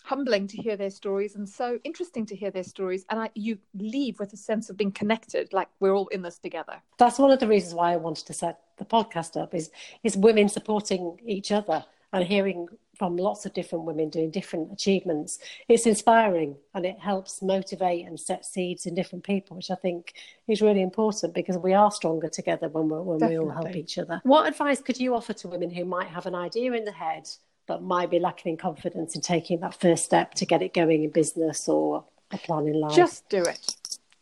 humbling 0.05 0.47
to 0.47 0.57
hear 0.57 0.77
their 0.77 0.89
stories 0.89 1.35
and 1.35 1.47
so 1.47 1.79
interesting 1.83 2.25
to 2.27 2.35
hear 2.35 2.51
their 2.51 2.63
stories. 2.63 3.05
And 3.09 3.19
I, 3.19 3.29
you 3.33 3.57
leave 3.73 4.19
with 4.19 4.33
a 4.33 4.37
sense 4.37 4.69
of 4.69 4.77
being 4.77 4.91
connected 4.91 5.51
like 5.53 5.67
we're 5.79 5.95
all 5.95 6.07
in 6.07 6.21
this 6.21 6.37
together. 6.37 6.81
That's 6.97 7.19
one 7.19 7.31
of 7.31 7.39
the 7.39 7.47
reasons 7.47 7.73
why 7.73 7.93
i 7.93 7.97
wanted 7.97 8.25
to 8.27 8.33
set 8.33 8.59
the 8.77 8.85
podcast 8.85 9.41
up 9.41 9.53
is 9.53 9.71
is 10.03 10.17
women 10.17 10.49
supporting 10.49 11.19
each 11.25 11.51
other 11.51 11.83
and 12.13 12.23
hearing 12.23 12.67
from 12.97 13.17
lots 13.17 13.45
of 13.45 13.53
different 13.53 13.83
women 13.83 14.09
doing 14.09 14.31
different 14.31 14.71
achievements. 14.71 15.39
It's 15.67 15.85
inspiring 15.85 16.55
and 16.73 16.85
it 16.85 16.97
helps 16.99 17.41
motivate 17.41 18.05
and 18.05 18.17
set 18.17 18.45
seeds 18.45 18.85
in 18.85 18.95
different 18.95 19.23
people 19.23 19.57
which 19.57 19.71
i 19.71 19.75
think 19.75 20.13
is 20.47 20.61
really 20.61 20.81
important 20.81 21.33
because 21.33 21.57
we 21.57 21.73
are 21.73 21.91
stronger 21.91 22.29
together 22.29 22.69
when, 22.69 22.87
we 22.89 22.97
when 22.99 23.29
we 23.29 23.37
all 23.37 23.49
help 23.49 23.75
each 23.75 23.97
other. 23.97 24.21
What 24.23 24.47
advice 24.47 24.81
could 24.81 24.99
you 24.99 25.15
offer 25.15 25.33
to 25.33 25.47
women 25.47 25.69
who 25.69 25.83
might 25.83 26.07
have 26.07 26.25
an 26.25 26.35
idea 26.35 26.73
in 26.73 26.85
the 26.85 26.91
head 26.91 27.27
but 27.67 27.82
might 27.82 28.10
be 28.10 28.19
lacking 28.19 28.51
in 28.51 28.58
confidence 28.58 29.15
in 29.15 29.21
taking 29.21 29.60
that 29.62 29.80
first 29.80 30.06
step 30.06 30.34
to 30.36 30.45
get 30.45 30.62
it 30.62 30.73
going 30.73 31.04
in 31.04 31.10
business 31.10 31.67
or 31.67 32.06
a 32.32 32.38
plan 32.38 32.67
in 32.67 32.80
life? 32.80 32.95
Just 32.95 33.28
do 33.30 33.41
it. 33.43 33.75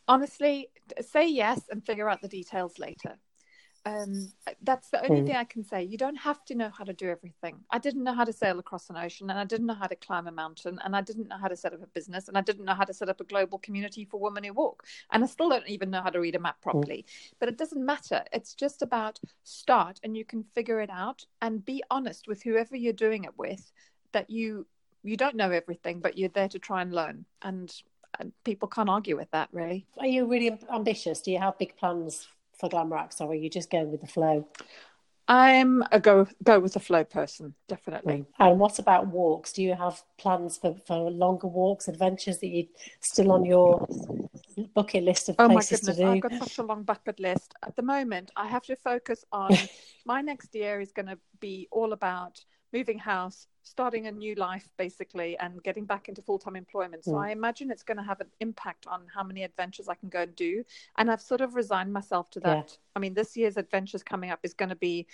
Honestly, 0.07 0.69
say 1.01 1.27
yes 1.29 1.61
and 1.69 1.85
figure 1.85 2.09
out 2.09 2.21
the 2.21 2.27
details 2.27 2.79
later 2.79 3.17
um, 3.85 4.31
that's 4.61 4.89
the 4.89 5.03
only 5.03 5.21
mm. 5.21 5.27
thing 5.27 5.35
I 5.35 5.43
can 5.43 5.63
say. 5.63 5.83
You 5.83 5.97
don't 5.97 6.15
have 6.15 6.45
to 6.45 6.55
know 6.55 6.69
how 6.69 6.85
to 6.85 6.93
do 6.93 7.09
everything. 7.09 7.57
I 7.69 7.79
didn't 7.79 8.03
know 8.03 8.13
how 8.13 8.23
to 8.23 8.31
sail 8.31 8.57
across 8.59 8.89
an 8.89 8.95
ocean, 8.95 9.29
and 9.29 9.37
I 9.37 9.43
didn't 9.43 9.65
know 9.65 9.73
how 9.73 9.87
to 9.87 9.95
climb 9.95 10.27
a 10.27 10.31
mountain, 10.31 10.79
and 10.83 10.95
I 10.95 11.01
didn't 11.01 11.27
know 11.27 11.37
how 11.37 11.49
to 11.49 11.57
set 11.57 11.73
up 11.73 11.83
a 11.83 11.87
business, 11.87 12.29
and 12.29 12.37
I 12.37 12.41
didn't 12.41 12.63
know 12.63 12.75
how 12.75 12.85
to 12.85 12.93
set 12.93 13.09
up 13.09 13.19
a 13.19 13.25
global 13.25 13.59
community 13.59 14.05
for 14.05 14.19
women 14.19 14.45
who 14.45 14.53
walk, 14.53 14.85
and 15.11 15.23
I 15.23 15.27
still 15.27 15.49
don't 15.49 15.67
even 15.67 15.89
know 15.89 16.01
how 16.01 16.09
to 16.09 16.19
read 16.19 16.35
a 16.35 16.39
map 16.39 16.57
hmm. 16.63 16.69
properly. 16.69 17.05
Mm. 17.07 17.33
But 17.39 17.49
it 17.49 17.57
doesn't 17.57 17.85
matter. 17.85 18.23
It's 18.31 18.53
just 18.53 18.81
about 18.81 19.19
start, 19.43 19.99
and 20.03 20.15
you 20.15 20.23
can 20.23 20.43
figure 20.55 20.79
it 20.79 20.89
out, 20.89 21.25
and 21.41 21.65
be 21.65 21.83
honest 21.91 22.27
with 22.27 22.41
whoever 22.41 22.77
you're 22.77 22.93
doing 22.93 23.25
it 23.25 23.37
with 23.37 23.71
that 24.13 24.29
you 24.29 24.65
you 25.03 25.17
don't 25.17 25.35
know 25.35 25.51
everything, 25.51 25.99
but 25.99 26.17
you're 26.17 26.29
there 26.29 26.47
to 26.47 26.59
try 26.59 26.81
and 26.81 26.93
learn, 26.93 27.25
and, 27.41 27.75
and 28.17 28.31
people 28.45 28.69
can't 28.69 28.87
argue 28.87 29.17
with 29.17 29.29
that, 29.31 29.49
really. 29.51 29.85
Are 29.97 30.07
you 30.07 30.25
really 30.25 30.57
ambitious? 30.73 31.19
Do 31.19 31.31
you 31.31 31.39
have 31.39 31.57
big 31.57 31.75
plans 31.75 32.25
for 32.63 32.69
Glamoraks, 32.69 33.19
or 33.19 33.31
are 33.31 33.35
you 33.35 33.49
just 33.49 33.69
going 33.69 33.91
with 33.91 33.99
the 33.99 34.07
flow? 34.07 34.47
I'm 35.27 35.83
a 35.91 35.99
go 35.99 36.27
go 36.43 36.59
with 36.59 36.73
the 36.73 36.79
flow 36.79 37.03
person, 37.03 37.55
definitely. 37.67 38.25
And 38.39 38.59
what 38.59 38.79
about 38.79 39.07
walks? 39.07 39.51
Do 39.53 39.63
you 39.63 39.73
have 39.73 40.01
plans 40.17 40.57
for, 40.57 40.75
for 40.87 41.11
longer 41.11 41.47
walks, 41.47 41.87
adventures 41.89 42.39
that 42.39 42.47
you 42.47 42.67
still 43.01 43.31
on 43.31 43.43
your 43.43 43.85
bucket 44.73 45.03
list 45.03 45.29
of 45.29 45.35
oh 45.39 45.49
places 45.49 45.87
my 45.87 45.93
goodness, 45.93 46.09
I've 46.09 46.21
got 46.21 46.47
such 46.47 46.57
a 46.59 46.63
long 46.63 46.83
bucket 46.83 47.19
list. 47.19 47.53
At 47.65 47.75
the 47.75 47.81
moment, 47.81 48.31
I 48.35 48.47
have 48.47 48.63
to 48.63 48.75
focus 48.77 49.25
on 49.31 49.51
my 50.05 50.21
next 50.21 50.55
year 50.55 50.79
is 50.79 50.91
going 50.93 51.07
to 51.07 51.17
be 51.39 51.67
all 51.69 51.91
about 51.91 52.39
moving 52.73 52.97
house, 52.97 53.47
starting 53.63 54.07
a 54.07 54.11
new 54.11 54.35
life 54.35 54.69
basically 54.77 55.37
and 55.39 55.63
getting 55.63 55.85
back 55.85 56.09
into 56.09 56.21
full-time 56.21 56.55
employment 56.55 57.03
so 57.03 57.13
mm. 57.13 57.23
i 57.23 57.31
imagine 57.31 57.71
it's 57.71 57.81
going 57.81 57.97
to 57.97 58.03
have 58.03 58.19
an 58.19 58.27
impact 58.41 58.85
on 58.87 59.01
how 59.13 59.23
many 59.23 59.43
adventures 59.43 59.87
i 59.87 59.95
can 59.95 60.09
go 60.09 60.21
and 60.21 60.35
do 60.35 60.63
and 60.97 61.09
i've 61.09 61.21
sort 61.21 61.41
of 61.41 61.55
resigned 61.55 61.91
myself 61.91 62.29
to 62.29 62.39
that 62.41 62.67
yeah. 62.67 62.75
i 62.95 62.99
mean 62.99 63.13
this 63.13 63.35
year's 63.35 63.57
adventures 63.57 64.03
coming 64.03 64.29
up 64.29 64.39
is 64.43 64.53
going 64.53 64.69
to 64.69 64.75
be 64.75 65.07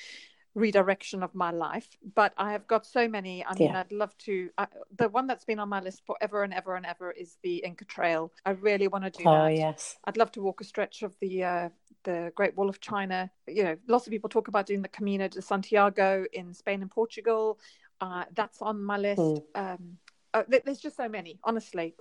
redirection 0.56 1.24
of 1.24 1.34
my 1.36 1.52
life 1.52 1.88
but 2.16 2.34
i 2.38 2.52
have 2.52 2.68
got 2.68 2.86
so 2.86 3.08
many 3.08 3.46
i 3.46 3.54
mean 3.54 3.70
yeah. 3.70 3.80
i'd 3.80 3.92
love 3.92 4.18
to 4.18 4.50
I, 4.58 4.68
the 4.98 5.08
one 5.08 5.28
that's 5.28 5.46
been 5.46 5.60
on 5.60 5.70
my 5.70 5.80
list 5.80 6.02
forever 6.06 6.44
and 6.44 6.54
ever 6.54 6.76
and 6.76 6.86
ever 6.86 7.12
is 7.12 7.38
the 7.44 7.58
inca 7.58 7.86
trail 7.86 8.32
i 8.46 8.52
really 8.52 8.88
want 8.88 9.04
to 9.06 9.12
do 9.12 9.24
oh, 9.28 9.32
that 9.32 9.42
Oh 9.42 9.48
yes 9.48 9.98
i'd 10.06 10.18
love 10.18 10.32
to 10.34 10.42
walk 10.42 10.62
a 10.62 10.64
stretch 10.64 11.04
of 11.04 11.14
the 11.22 11.44
uh, 11.44 11.70
the 12.04 12.32
Great 12.36 12.56
Wall 12.56 12.70
of 12.70 12.80
China. 12.80 13.30
You 13.48 13.64
know, 13.64 13.78
lots 13.88 14.08
of 14.08 14.12
people 14.12 14.30
talk 14.30 14.48
about 14.48 14.66
doing 14.66 14.82
the 14.82 14.88
Camino 14.88 15.28
de 15.28 15.42
Santiago 15.42 16.26
in 16.34 16.54
Spain 16.54 16.82
and 16.82 16.90
Portugal. 16.90 17.60
Uh, 18.02 18.24
that's 18.34 18.62
on 18.62 18.82
my 18.82 18.98
list. 18.98 19.22
Mm. 19.22 19.44
Um, 19.56 19.98
uh, 20.34 20.44
there's 20.48 20.80
just 20.80 20.96
so 20.96 21.10
many, 21.10 21.40
honestly. 21.44 21.96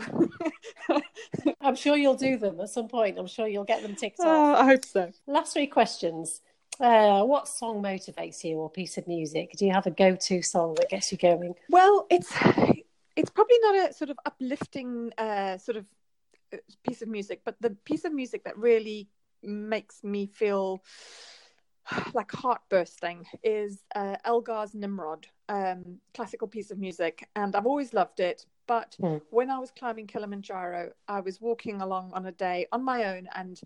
I'm 1.61 1.74
sure 1.74 1.96
you'll 1.96 2.14
do 2.14 2.37
them 2.37 2.61
at 2.61 2.68
some 2.68 2.88
point. 2.88 3.18
I'm 3.18 3.26
sure 3.26 3.48
you'll 3.48 3.64
get 3.64 3.82
them 3.82 3.94
ticked 3.94 4.18
oh, 4.20 4.52
off. 4.52 4.58
I 4.58 4.64
hope 4.66 4.84
so. 4.84 5.11
Last 5.26 5.54
three 5.54 5.66
questions. 5.66 6.40
Uh, 6.81 7.25
what 7.25 7.49
song 7.49 7.83
motivates 7.83 8.45
you 8.45 8.57
or 8.57 8.71
piece 8.71 8.99
of 8.99 9.09
music? 9.09 9.53
Do 9.57 9.67
you 9.67 9.73
have 9.73 9.87
a 9.87 9.91
go-to 9.91 10.43
song 10.43 10.75
that 10.75 10.91
gets 10.91 11.11
you 11.11 11.19
going? 11.19 11.55
Well, 11.69 12.07
it's 12.09 12.33
it's 13.17 13.31
probably 13.31 13.59
not 13.62 13.91
a 13.91 13.93
sort 13.93 14.11
of 14.11 14.19
uplifting 14.25 15.12
uh, 15.19 15.59
sort 15.59 15.77
of 15.79 15.87
uh, 16.53 16.59
piece 16.87 17.03
of 17.03 17.09
music, 17.09 17.41
but 17.45 17.57
the 17.61 17.71
piece 17.85 18.05
of 18.05 18.12
music 18.12 18.45
that 18.45 18.57
really 18.57 19.09
makes 19.43 20.05
me 20.05 20.27
feel 20.27 20.83
like 22.14 22.31
heart 22.31 22.61
bursting 22.69 23.25
is 23.43 23.83
uh, 23.97 24.17
Elgar's 24.25 24.75
Nimrod, 24.75 25.27
um, 25.49 25.99
classical 26.14 26.47
piece 26.47 26.71
of 26.71 26.79
music, 26.79 27.29
and 27.35 27.57
I've 27.57 27.67
always 27.67 27.93
loved 27.93 28.21
it. 28.21 28.47
But 28.69 28.97
mm. 29.01 29.21
when 29.31 29.51
I 29.51 29.59
was 29.59 29.71
climbing 29.71 30.07
Kilimanjaro, 30.07 30.93
I 31.09 31.21
was 31.21 31.41
walking 31.41 31.81
along 31.81 32.12
on 32.12 32.27
a 32.27 32.33
day 32.33 32.67
on 32.71 32.85
my 32.85 33.17
own 33.17 33.27
and 33.35 33.59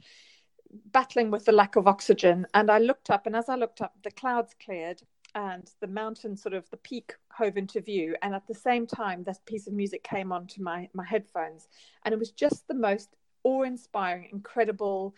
battling 0.92 1.30
with 1.30 1.44
the 1.44 1.52
lack 1.52 1.76
of 1.76 1.86
oxygen. 1.86 2.46
And 2.54 2.70
I 2.70 2.78
looked 2.78 3.10
up, 3.10 3.26
and 3.26 3.36
as 3.36 3.48
I 3.48 3.56
looked 3.56 3.80
up, 3.80 3.94
the 4.02 4.10
clouds 4.10 4.54
cleared 4.64 5.02
and 5.34 5.70
the 5.80 5.86
mountain, 5.86 6.36
sort 6.36 6.54
of 6.54 6.68
the 6.70 6.76
peak, 6.76 7.14
hove 7.30 7.56
into 7.56 7.80
view. 7.80 8.16
And 8.22 8.34
at 8.34 8.46
the 8.46 8.54
same 8.54 8.86
time, 8.86 9.24
this 9.24 9.40
piece 9.46 9.66
of 9.66 9.72
music 9.72 10.02
came 10.02 10.32
onto 10.32 10.62
my 10.62 10.88
my 10.92 11.04
headphones, 11.04 11.68
and 12.04 12.12
it 12.12 12.18
was 12.18 12.30
just 12.30 12.68
the 12.68 12.74
most 12.74 13.16
awe-inspiring, 13.44 14.28
incredible 14.32 15.14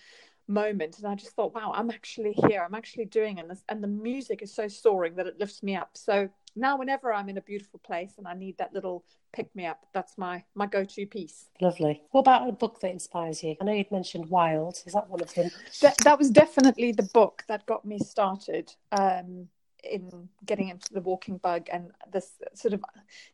moment 0.46 0.98
and 0.98 1.06
i 1.06 1.14
just 1.14 1.32
thought 1.32 1.54
wow 1.54 1.72
i'm 1.74 1.90
actually 1.90 2.32
here. 2.48 2.62
I'm 2.64 2.74
actually 2.74 3.06
doing 3.06 3.38
and 3.38 3.50
this 3.50 3.62
and 3.68 3.82
the 3.82 3.88
music 3.88 4.42
is 4.42 4.52
so 4.52 4.68
soaring 4.68 5.16
that 5.16 5.26
it 5.26 5.40
lifts 5.40 5.62
me 5.62 5.74
up. 5.74 5.90
So 5.94 6.28
now 6.54 6.76
whenever 6.76 7.12
i'm 7.12 7.28
in 7.28 7.38
a 7.38 7.42
beautiful 7.42 7.80
place 7.80 8.14
and 8.18 8.28
i 8.28 8.34
need 8.34 8.58
that 8.58 8.74
little 8.74 9.04
pick 9.32 9.54
me 9.56 9.66
up 9.66 9.86
that's 9.92 10.18
my 10.18 10.44
my 10.54 10.66
go-to 10.66 11.06
piece. 11.06 11.46
Lovely. 11.60 12.02
What 12.10 12.20
about 12.20 12.48
a 12.48 12.52
book 12.52 12.80
that 12.80 12.90
inspires 12.90 13.42
you? 13.42 13.56
I 13.60 13.64
know 13.64 13.72
you'd 13.72 13.90
mentioned 13.90 14.26
wild. 14.26 14.82
Is 14.86 14.92
that 14.92 15.08
one 15.08 15.20
of 15.20 15.32
them? 15.34 15.50
That, 15.80 15.96
that 16.04 16.18
was 16.18 16.30
definitely 16.30 16.92
the 16.92 17.08
book 17.14 17.44
that 17.48 17.66
got 17.66 17.84
me 17.84 17.98
started 17.98 18.72
um 18.92 19.48
in 19.90 20.28
getting 20.46 20.68
into 20.68 20.92
the 20.92 21.00
walking 21.00 21.38
bug 21.38 21.66
and 21.72 21.90
this 22.12 22.32
sort 22.54 22.74
of 22.74 22.82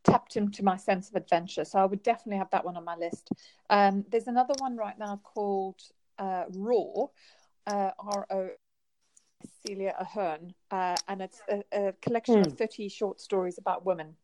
tapped 0.05 0.37
into 0.37 0.65
my 0.65 0.77
sense 0.77 1.09
of 1.09 1.15
adventure. 1.17 1.65
So 1.65 1.79
I 1.79 1.85
would 1.85 2.03
definitely 2.03 2.39
have 2.39 2.51
that 2.51 2.65
one 2.65 2.77
on 2.77 2.85
my 2.85 2.97
list. 2.97 3.31
Um, 3.69 4.05
there's 4.11 4.27
another 4.27 4.55
one 4.59 4.77
right 4.77 4.99
now 4.99 5.21
called 5.23 5.81
uh, 6.21 6.45
Roar, 6.55 7.11
uh, 7.67 7.91
R 7.99 8.27
O 8.31 8.51
Celia 9.67 9.95
Ahern, 9.99 10.55
uh, 10.71 10.97
and 11.09 11.23
it's 11.23 11.41
a, 11.49 11.65
a 11.73 11.93
collection 12.03 12.37
mm. 12.37 12.47
of 12.47 12.53
hmm. 12.53 12.57
30 12.57 12.89
short 12.89 13.21
stories 13.21 13.59
about 13.59 13.85
women 13.85 14.15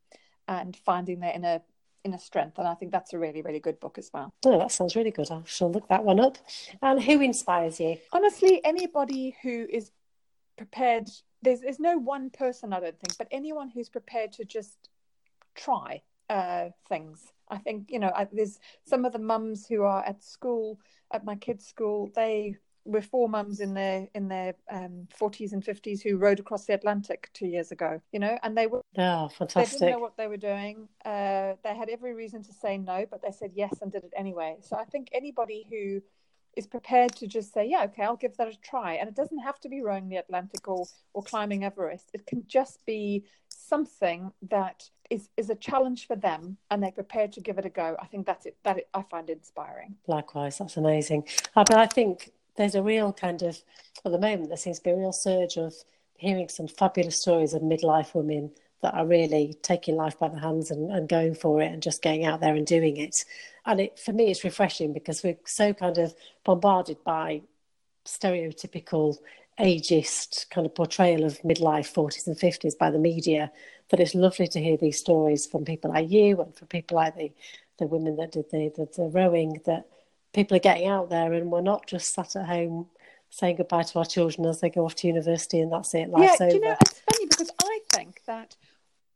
and 0.47 0.77
finding 0.77 1.19
their 1.19 1.33
inner 1.33 1.61
inner 2.03 2.17
strength. 2.17 2.57
And 2.57 2.67
I 2.67 2.75
think 2.75 2.91
that's 2.91 3.13
a 3.13 3.19
really, 3.19 3.41
really 3.41 3.59
good 3.59 3.79
book 3.79 3.97
as 3.97 4.09
well. 4.13 4.33
Oh, 4.45 4.57
that 4.59 4.71
sounds 4.71 4.95
really 4.95 5.11
good. 5.11 5.29
I 5.29 5.41
shall 5.45 5.71
look 5.71 5.89
that 5.89 6.03
one 6.03 6.19
up. 6.19 6.37
And 6.81 7.01
who 7.01 7.19
inspires 7.19 7.79
you? 7.79 7.97
Honestly, 8.13 8.61
anybody 8.63 9.35
who 9.41 9.67
is 9.69 9.91
prepared. 10.57 11.09
There's 11.41 11.61
there's 11.61 11.79
no 11.79 11.97
one 11.97 12.29
person 12.29 12.73
I 12.73 12.79
don't 12.79 12.99
think, 12.99 13.17
but 13.17 13.27
anyone 13.31 13.69
who's 13.69 13.89
prepared 13.89 14.33
to 14.33 14.45
just 14.45 14.89
try 15.55 16.01
uh, 16.29 16.69
things. 16.89 17.31
I 17.49 17.57
think 17.57 17.89
you 17.89 17.99
know 17.99 18.11
I, 18.15 18.27
there's 18.31 18.59
some 18.83 19.05
of 19.05 19.13
the 19.13 19.19
mums 19.19 19.67
who 19.67 19.83
are 19.83 20.03
at 20.03 20.23
school 20.23 20.79
at 21.11 21.25
my 21.25 21.35
kids' 21.35 21.65
school. 21.65 22.09
They 22.15 22.57
we're 22.87 23.01
four 23.01 23.27
mums 23.27 23.59
in 23.59 23.73
their 23.73 24.07
in 24.15 24.29
their 24.29 24.55
um, 24.71 25.07
40s 25.19 25.51
and 25.51 25.63
50s 25.63 26.01
who 26.01 26.17
rode 26.17 26.39
across 26.39 26.65
the 26.65 26.73
Atlantic 26.73 27.29
two 27.33 27.47
years 27.47 27.71
ago. 27.71 28.01
You 28.11 28.19
know, 28.19 28.37
and 28.43 28.57
they 28.57 28.67
were 28.67 28.81
oh 28.97 29.27
fantastic. 29.27 29.79
They 29.79 29.85
didn't 29.85 29.99
know 29.99 30.01
what 30.01 30.17
they 30.17 30.27
were 30.27 30.37
doing. 30.37 30.87
Uh, 31.03 31.53
they 31.63 31.75
had 31.75 31.89
every 31.89 32.13
reason 32.13 32.43
to 32.43 32.53
say 32.53 32.77
no, 32.77 33.05
but 33.09 33.21
they 33.21 33.31
said 33.31 33.51
yes 33.55 33.73
and 33.81 33.91
did 33.91 34.03
it 34.03 34.13
anyway. 34.15 34.57
So 34.61 34.77
I 34.77 34.85
think 34.85 35.09
anybody 35.11 35.67
who 35.69 36.01
is 36.57 36.65
prepared 36.65 37.15
to 37.15 37.27
just 37.27 37.53
say, 37.53 37.67
yeah, 37.69 37.83
okay, 37.83 38.03
I'll 38.03 38.15
give 38.15 38.35
that 38.37 38.47
a 38.47 38.57
try. 38.61 38.93
And 38.93 39.07
it 39.07 39.15
doesn't 39.15 39.39
have 39.39 39.59
to 39.59 39.69
be 39.69 39.81
rowing 39.81 40.09
the 40.09 40.15
Atlantic 40.15 40.67
or, 40.67 40.87
or 41.13 41.21
climbing 41.21 41.63
Everest. 41.63 42.09
It 42.13 42.25
can 42.25 42.43
just 42.47 42.83
be 42.85 43.23
something 43.67 44.31
that 44.49 44.89
is, 45.09 45.29
is 45.37 45.49
a 45.49 45.55
challenge 45.55 46.07
for 46.07 46.15
them 46.15 46.57
and 46.69 46.81
they're 46.81 46.91
prepared 46.91 47.31
to 47.33 47.41
give 47.41 47.57
it 47.57 47.65
a 47.65 47.69
go. 47.69 47.95
I 47.99 48.05
think 48.05 48.25
that's 48.25 48.45
it. 48.45 48.57
That 48.63 48.77
it, 48.79 48.89
I 48.93 49.01
find 49.03 49.29
inspiring. 49.29 49.95
Likewise, 50.07 50.57
that's 50.57 50.77
amazing. 50.77 51.27
But 51.55 51.73
I 51.73 51.85
think 51.85 52.31
there's 52.55 52.75
a 52.75 52.83
real 52.83 53.13
kind 53.13 53.41
of, 53.43 53.57
at 54.05 54.11
the 54.11 54.19
moment, 54.19 54.49
there 54.49 54.57
seems 54.57 54.77
to 54.79 54.83
be 54.83 54.89
a 54.91 54.97
real 54.97 55.13
surge 55.13 55.57
of 55.57 55.73
hearing 56.15 56.49
some 56.49 56.67
fabulous 56.67 57.21
stories 57.21 57.53
of 57.53 57.61
midlife 57.61 58.13
women 58.15 58.51
that 58.81 58.93
are 58.93 59.05
really 59.05 59.57
taking 59.61 59.95
life 59.95 60.19
by 60.19 60.27
the 60.27 60.39
hands 60.39 60.71
and, 60.71 60.91
and 60.91 61.09
going 61.09 61.33
for 61.33 61.61
it 61.61 61.71
and 61.71 61.81
just 61.81 62.01
getting 62.01 62.25
out 62.25 62.39
there 62.39 62.55
and 62.55 62.67
doing 62.67 62.97
it. 62.97 63.25
And 63.65 63.81
it 63.81 63.99
for 63.99 64.13
me, 64.13 64.29
it's 64.29 64.43
refreshing 64.43 64.93
because 64.93 65.23
we're 65.23 65.37
so 65.45 65.73
kind 65.73 65.97
of 65.97 66.13
bombarded 66.43 67.03
by 67.03 67.41
stereotypical 68.05 69.17
ageist 69.59 70.49
kind 70.49 70.67
of 70.67 70.75
portrayal 70.75 71.23
of 71.23 71.39
midlife 71.41 71.91
40s 71.91 72.27
and 72.27 72.37
50s 72.37 72.77
by 72.77 72.91
the 72.91 72.99
media 72.99 73.51
that 73.89 73.99
it's 73.99 74.13
lovely 74.13 74.47
to 74.47 74.59
hear 74.59 74.77
these 74.77 74.99
stories 74.99 75.45
from 75.45 75.65
people 75.65 75.91
like 75.91 76.09
you 76.09 76.39
and 76.41 76.55
from 76.55 76.67
people 76.67 76.95
like 76.95 77.15
the, 77.15 77.31
the 77.79 77.87
women 77.87 78.15
that 78.17 78.31
did 78.31 78.49
the, 78.51 78.71
the, 78.75 78.87
the 78.95 79.09
rowing 79.09 79.59
that 79.65 79.87
people 80.33 80.55
are 80.55 80.61
getting 80.61 80.87
out 80.87 81.09
there 81.09 81.33
and 81.33 81.51
we're 81.51 81.61
not 81.61 81.87
just 81.87 82.13
sat 82.13 82.35
at 82.35 82.45
home 82.45 82.87
saying 83.29 83.55
goodbye 83.55 83.83
to 83.83 83.99
our 83.99 84.05
children 84.05 84.45
as 84.45 84.61
they 84.61 84.69
go 84.69 84.85
off 84.85 84.95
to 84.95 85.07
university 85.07 85.59
and 85.59 85.71
that's 85.71 85.93
it 85.93 86.09
life's 86.09 86.39
yeah, 86.39 86.45
over. 86.45 86.55
you 86.55 86.61
know 86.61 86.75
it's 86.81 87.01
funny 87.11 87.25
because 87.27 87.51
i 87.63 87.79
think 87.93 88.21
that 88.25 88.55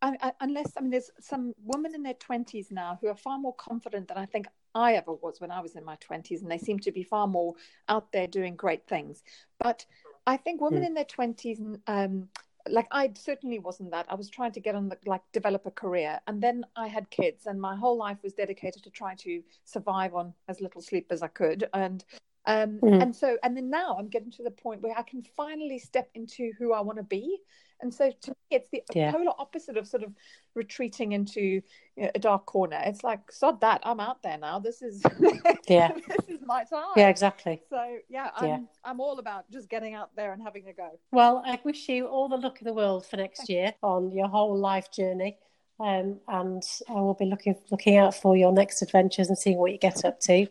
I, 0.01 0.17
I, 0.19 0.31
unless 0.41 0.71
I 0.75 0.81
mean, 0.81 0.89
there's 0.89 1.11
some 1.19 1.53
women 1.63 1.93
in 1.93 2.03
their 2.03 2.15
twenties 2.15 2.71
now 2.71 2.97
who 2.99 3.07
are 3.07 3.15
far 3.15 3.37
more 3.37 3.53
confident 3.53 4.07
than 4.07 4.17
I 4.17 4.25
think 4.25 4.47
I 4.73 4.93
ever 4.93 5.13
was 5.13 5.39
when 5.39 5.51
I 5.51 5.59
was 5.59 5.75
in 5.75 5.85
my 5.85 5.95
twenties, 5.97 6.41
and 6.41 6.49
they 6.49 6.57
seem 6.57 6.79
to 6.79 6.91
be 6.91 7.03
far 7.03 7.27
more 7.27 7.53
out 7.87 8.11
there 8.11 8.25
doing 8.25 8.55
great 8.55 8.87
things. 8.87 9.21
But 9.59 9.85
I 10.27 10.37
think 10.37 10.61
women 10.61 10.83
mm. 10.83 10.87
in 10.87 10.93
their 10.93 11.05
twenties, 11.05 11.59
um, 11.87 12.29
like 12.69 12.87
I 12.91 13.11
certainly 13.15 13.59
wasn't 13.59 13.91
that. 13.91 14.05
I 14.09 14.15
was 14.15 14.29
trying 14.29 14.51
to 14.53 14.59
get 14.59 14.75
on 14.75 14.89
the 14.89 14.97
like 15.05 15.21
develop 15.33 15.65
a 15.65 15.71
career, 15.71 16.19
and 16.27 16.41
then 16.41 16.63
I 16.75 16.87
had 16.87 17.09
kids, 17.09 17.47
and 17.47 17.59
my 17.59 17.75
whole 17.75 17.97
life 17.97 18.17
was 18.23 18.33
dedicated 18.33 18.83
to 18.83 18.89
trying 18.89 19.17
to 19.17 19.41
survive 19.65 20.13
on 20.13 20.33
as 20.47 20.61
little 20.61 20.81
sleep 20.81 21.07
as 21.09 21.21
I 21.21 21.27
could, 21.27 21.67
and 21.73 22.03
um, 22.45 22.79
mm. 22.81 23.01
and 23.01 23.15
so 23.15 23.37
and 23.43 23.55
then 23.55 23.69
now 23.69 23.95
I'm 23.97 24.07
getting 24.07 24.31
to 24.31 24.43
the 24.43 24.51
point 24.51 24.81
where 24.81 24.97
I 24.97 25.03
can 25.03 25.23
finally 25.35 25.79
step 25.79 26.09
into 26.15 26.51
who 26.57 26.73
I 26.73 26.81
want 26.81 26.97
to 26.97 27.03
be 27.03 27.39
and 27.81 27.93
so 27.93 28.11
to 28.11 28.31
me, 28.31 28.35
it's 28.49 28.69
the 28.69 28.83
yeah. 28.93 29.11
polar 29.11 29.33
opposite 29.37 29.77
of 29.77 29.87
sort 29.87 30.03
of 30.03 30.13
retreating 30.55 31.13
into 31.13 31.41
you 31.41 31.63
know, 31.97 32.11
a 32.13 32.19
dark 32.19 32.45
corner. 32.45 32.79
It's 32.85 33.03
like, 33.03 33.31
sod 33.31 33.61
that, 33.61 33.81
I'm 33.83 33.99
out 33.99 34.21
there 34.23 34.37
now. 34.37 34.59
This 34.59 34.81
is 34.81 35.03
yeah, 35.67 35.91
this 36.07 36.25
is 36.27 36.39
my 36.45 36.63
time. 36.63 36.91
Yeah, 36.95 37.09
exactly. 37.09 37.61
So 37.69 37.97
yeah, 38.09 38.29
I'm 38.35 38.47
yeah. 38.47 38.59
I'm 38.83 38.99
all 38.99 39.19
about 39.19 39.49
just 39.51 39.69
getting 39.69 39.93
out 39.93 40.15
there 40.15 40.33
and 40.33 40.41
having 40.41 40.67
a 40.67 40.73
go. 40.73 40.99
Well, 41.11 41.43
I 41.45 41.59
wish 41.63 41.89
you 41.89 42.07
all 42.07 42.29
the 42.29 42.37
luck 42.37 42.61
in 42.61 42.67
the 42.67 42.73
world 42.73 43.05
for 43.05 43.17
next 43.17 43.49
year 43.49 43.73
on 43.81 44.11
your 44.11 44.27
whole 44.27 44.57
life 44.57 44.91
journey. 44.91 45.37
Um, 45.79 46.19
and 46.27 46.61
I 46.89 46.93
will 46.93 47.15
be 47.15 47.25
looking 47.25 47.55
looking 47.71 47.97
out 47.97 48.13
for 48.13 48.37
your 48.37 48.51
next 48.51 48.83
adventures 48.83 49.29
and 49.29 49.37
seeing 49.37 49.57
what 49.57 49.71
you 49.71 49.79
get 49.79 50.05
up 50.05 50.19
to. 50.21 50.47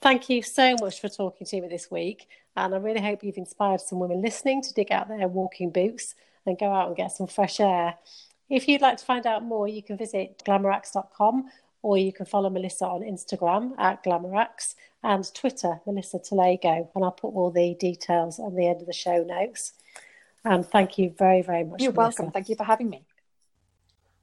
Thank 0.00 0.28
you 0.28 0.42
so 0.42 0.76
much 0.80 1.00
for 1.00 1.08
talking 1.08 1.46
to 1.46 1.60
me 1.60 1.68
this 1.68 1.90
week, 1.90 2.28
and 2.56 2.74
I 2.74 2.78
really 2.78 3.00
hope 3.00 3.24
you've 3.24 3.38
inspired 3.38 3.80
some 3.80 3.98
women 3.98 4.22
listening 4.22 4.62
to 4.62 4.74
dig 4.74 4.92
out 4.92 5.08
their 5.08 5.26
walking 5.26 5.70
boots 5.70 6.14
and 6.44 6.58
go 6.58 6.72
out 6.72 6.88
and 6.88 6.96
get 6.96 7.12
some 7.12 7.26
fresh 7.26 7.60
air. 7.60 7.94
If 8.48 8.68
you'd 8.68 8.82
like 8.82 8.98
to 8.98 9.04
find 9.04 9.26
out 9.26 9.42
more, 9.42 9.66
you 9.66 9.82
can 9.82 9.96
visit 9.96 10.42
glamoraks.com 10.46 11.50
or 11.82 11.98
you 11.98 12.12
can 12.12 12.26
follow 12.26 12.50
Melissa 12.50 12.86
on 12.86 13.00
Instagram 13.00 13.72
at 13.78 14.02
glamoraks 14.04 14.74
and 15.02 15.32
Twitter, 15.34 15.80
Melissa 15.86 16.18
Talago. 16.18 16.88
And 16.94 17.04
I'll 17.04 17.12
put 17.12 17.28
all 17.28 17.50
the 17.50 17.74
details 17.74 18.38
on 18.38 18.54
the 18.54 18.68
end 18.68 18.80
of 18.80 18.86
the 18.86 18.92
show 18.92 19.22
notes. 19.22 19.72
And 20.44 20.64
thank 20.64 20.98
you 20.98 21.12
very, 21.16 21.42
very 21.42 21.64
much. 21.64 21.82
You're 21.82 21.92
Melissa. 21.92 22.22
welcome. 22.22 22.32
Thank 22.32 22.48
you 22.48 22.56
for 22.56 22.64
having 22.64 22.90
me. 22.90 23.04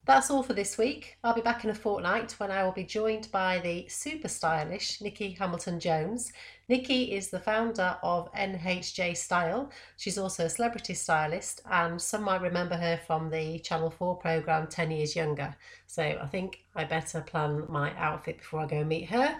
That's 0.06 0.30
all 0.30 0.44
for 0.44 0.52
this 0.54 0.78
week. 0.78 1.18
I'll 1.24 1.34
be 1.34 1.40
back 1.40 1.64
in 1.64 1.70
a 1.70 1.74
fortnight 1.76 2.34
when 2.34 2.52
I 2.52 2.62
will 2.66 2.74
be 2.74 2.84
joined 2.84 3.30
by 3.32 3.60
the 3.60 3.88
super 3.88 4.28
stylish 4.28 5.00
Nicky 5.00 5.32
Hambleton 5.32 5.80
Jones. 5.80 6.34
Nicky 6.68 7.14
is 7.14 7.30
the 7.30 7.40
founder 7.40 7.96
of 8.04 8.30
NHJ 8.34 9.16
Style. 9.16 9.72
She's 9.96 10.18
also 10.18 10.46
a 10.46 10.50
celebrity 10.50 10.94
stylist, 10.94 11.62
and 11.72 12.02
some 12.02 12.24
might 12.24 12.42
remember 12.42 12.76
her 12.76 13.00
from 13.08 13.30
the 13.30 13.60
Channel 13.60 13.92
4 13.92 14.18
programme 14.18 14.68
10 14.68 14.92
Years 14.92 15.16
Younger. 15.16 15.56
So 15.88 16.04
I 16.04 16.28
think 16.28 16.66
I 16.76 16.84
better 16.84 17.22
plan 17.22 17.64
my 17.70 17.96
outfit 17.96 18.40
before 18.40 18.60
I 18.60 18.66
go 18.66 18.84
meet 18.84 19.06
her. 19.06 19.38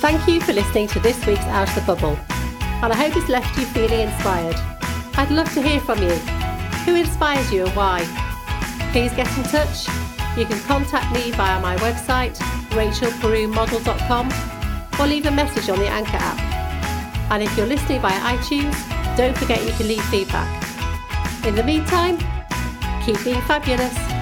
Thank 0.00 0.28
you 0.28 0.42
for 0.42 0.52
listening 0.52 0.88
to 0.88 1.00
this 1.00 1.16
week's 1.26 1.40
Out 1.44 1.66
of 1.66 1.74
the 1.74 1.94
Bubble 1.94 2.35
and 2.82 2.92
I 2.92 2.96
hope 2.96 3.16
it's 3.16 3.28
left 3.28 3.56
you 3.58 3.64
feeling 3.66 4.00
inspired. 4.00 4.56
I'd 5.16 5.30
love 5.30 5.52
to 5.54 5.62
hear 5.62 5.80
from 5.80 6.02
you. 6.02 6.14
Who 6.84 6.94
inspires 6.94 7.52
you 7.52 7.66
and 7.66 7.74
why? 7.74 8.04
Please 8.92 9.12
get 9.12 9.26
in 9.36 9.44
touch. 9.44 9.88
You 10.36 10.44
can 10.44 10.60
contact 10.60 11.12
me 11.14 11.30
via 11.32 11.60
my 11.60 11.76
website, 11.78 12.36
rachelperumodel.com, 12.70 15.00
or 15.00 15.06
leave 15.06 15.26
a 15.26 15.30
message 15.30 15.70
on 15.70 15.78
the 15.78 15.88
Anchor 15.88 16.18
app. 16.18 16.40
And 17.30 17.42
if 17.42 17.56
you're 17.56 17.66
listening 17.66 18.00
via 18.00 18.18
iTunes, 18.20 18.76
don't 19.16 19.36
forget 19.36 19.64
you 19.64 19.72
can 19.72 19.88
leave 19.88 20.04
feedback. 20.04 20.62
In 21.46 21.54
the 21.54 21.62
meantime, 21.62 22.18
keep 23.04 23.22
being 23.24 23.40
fabulous. 23.42 24.15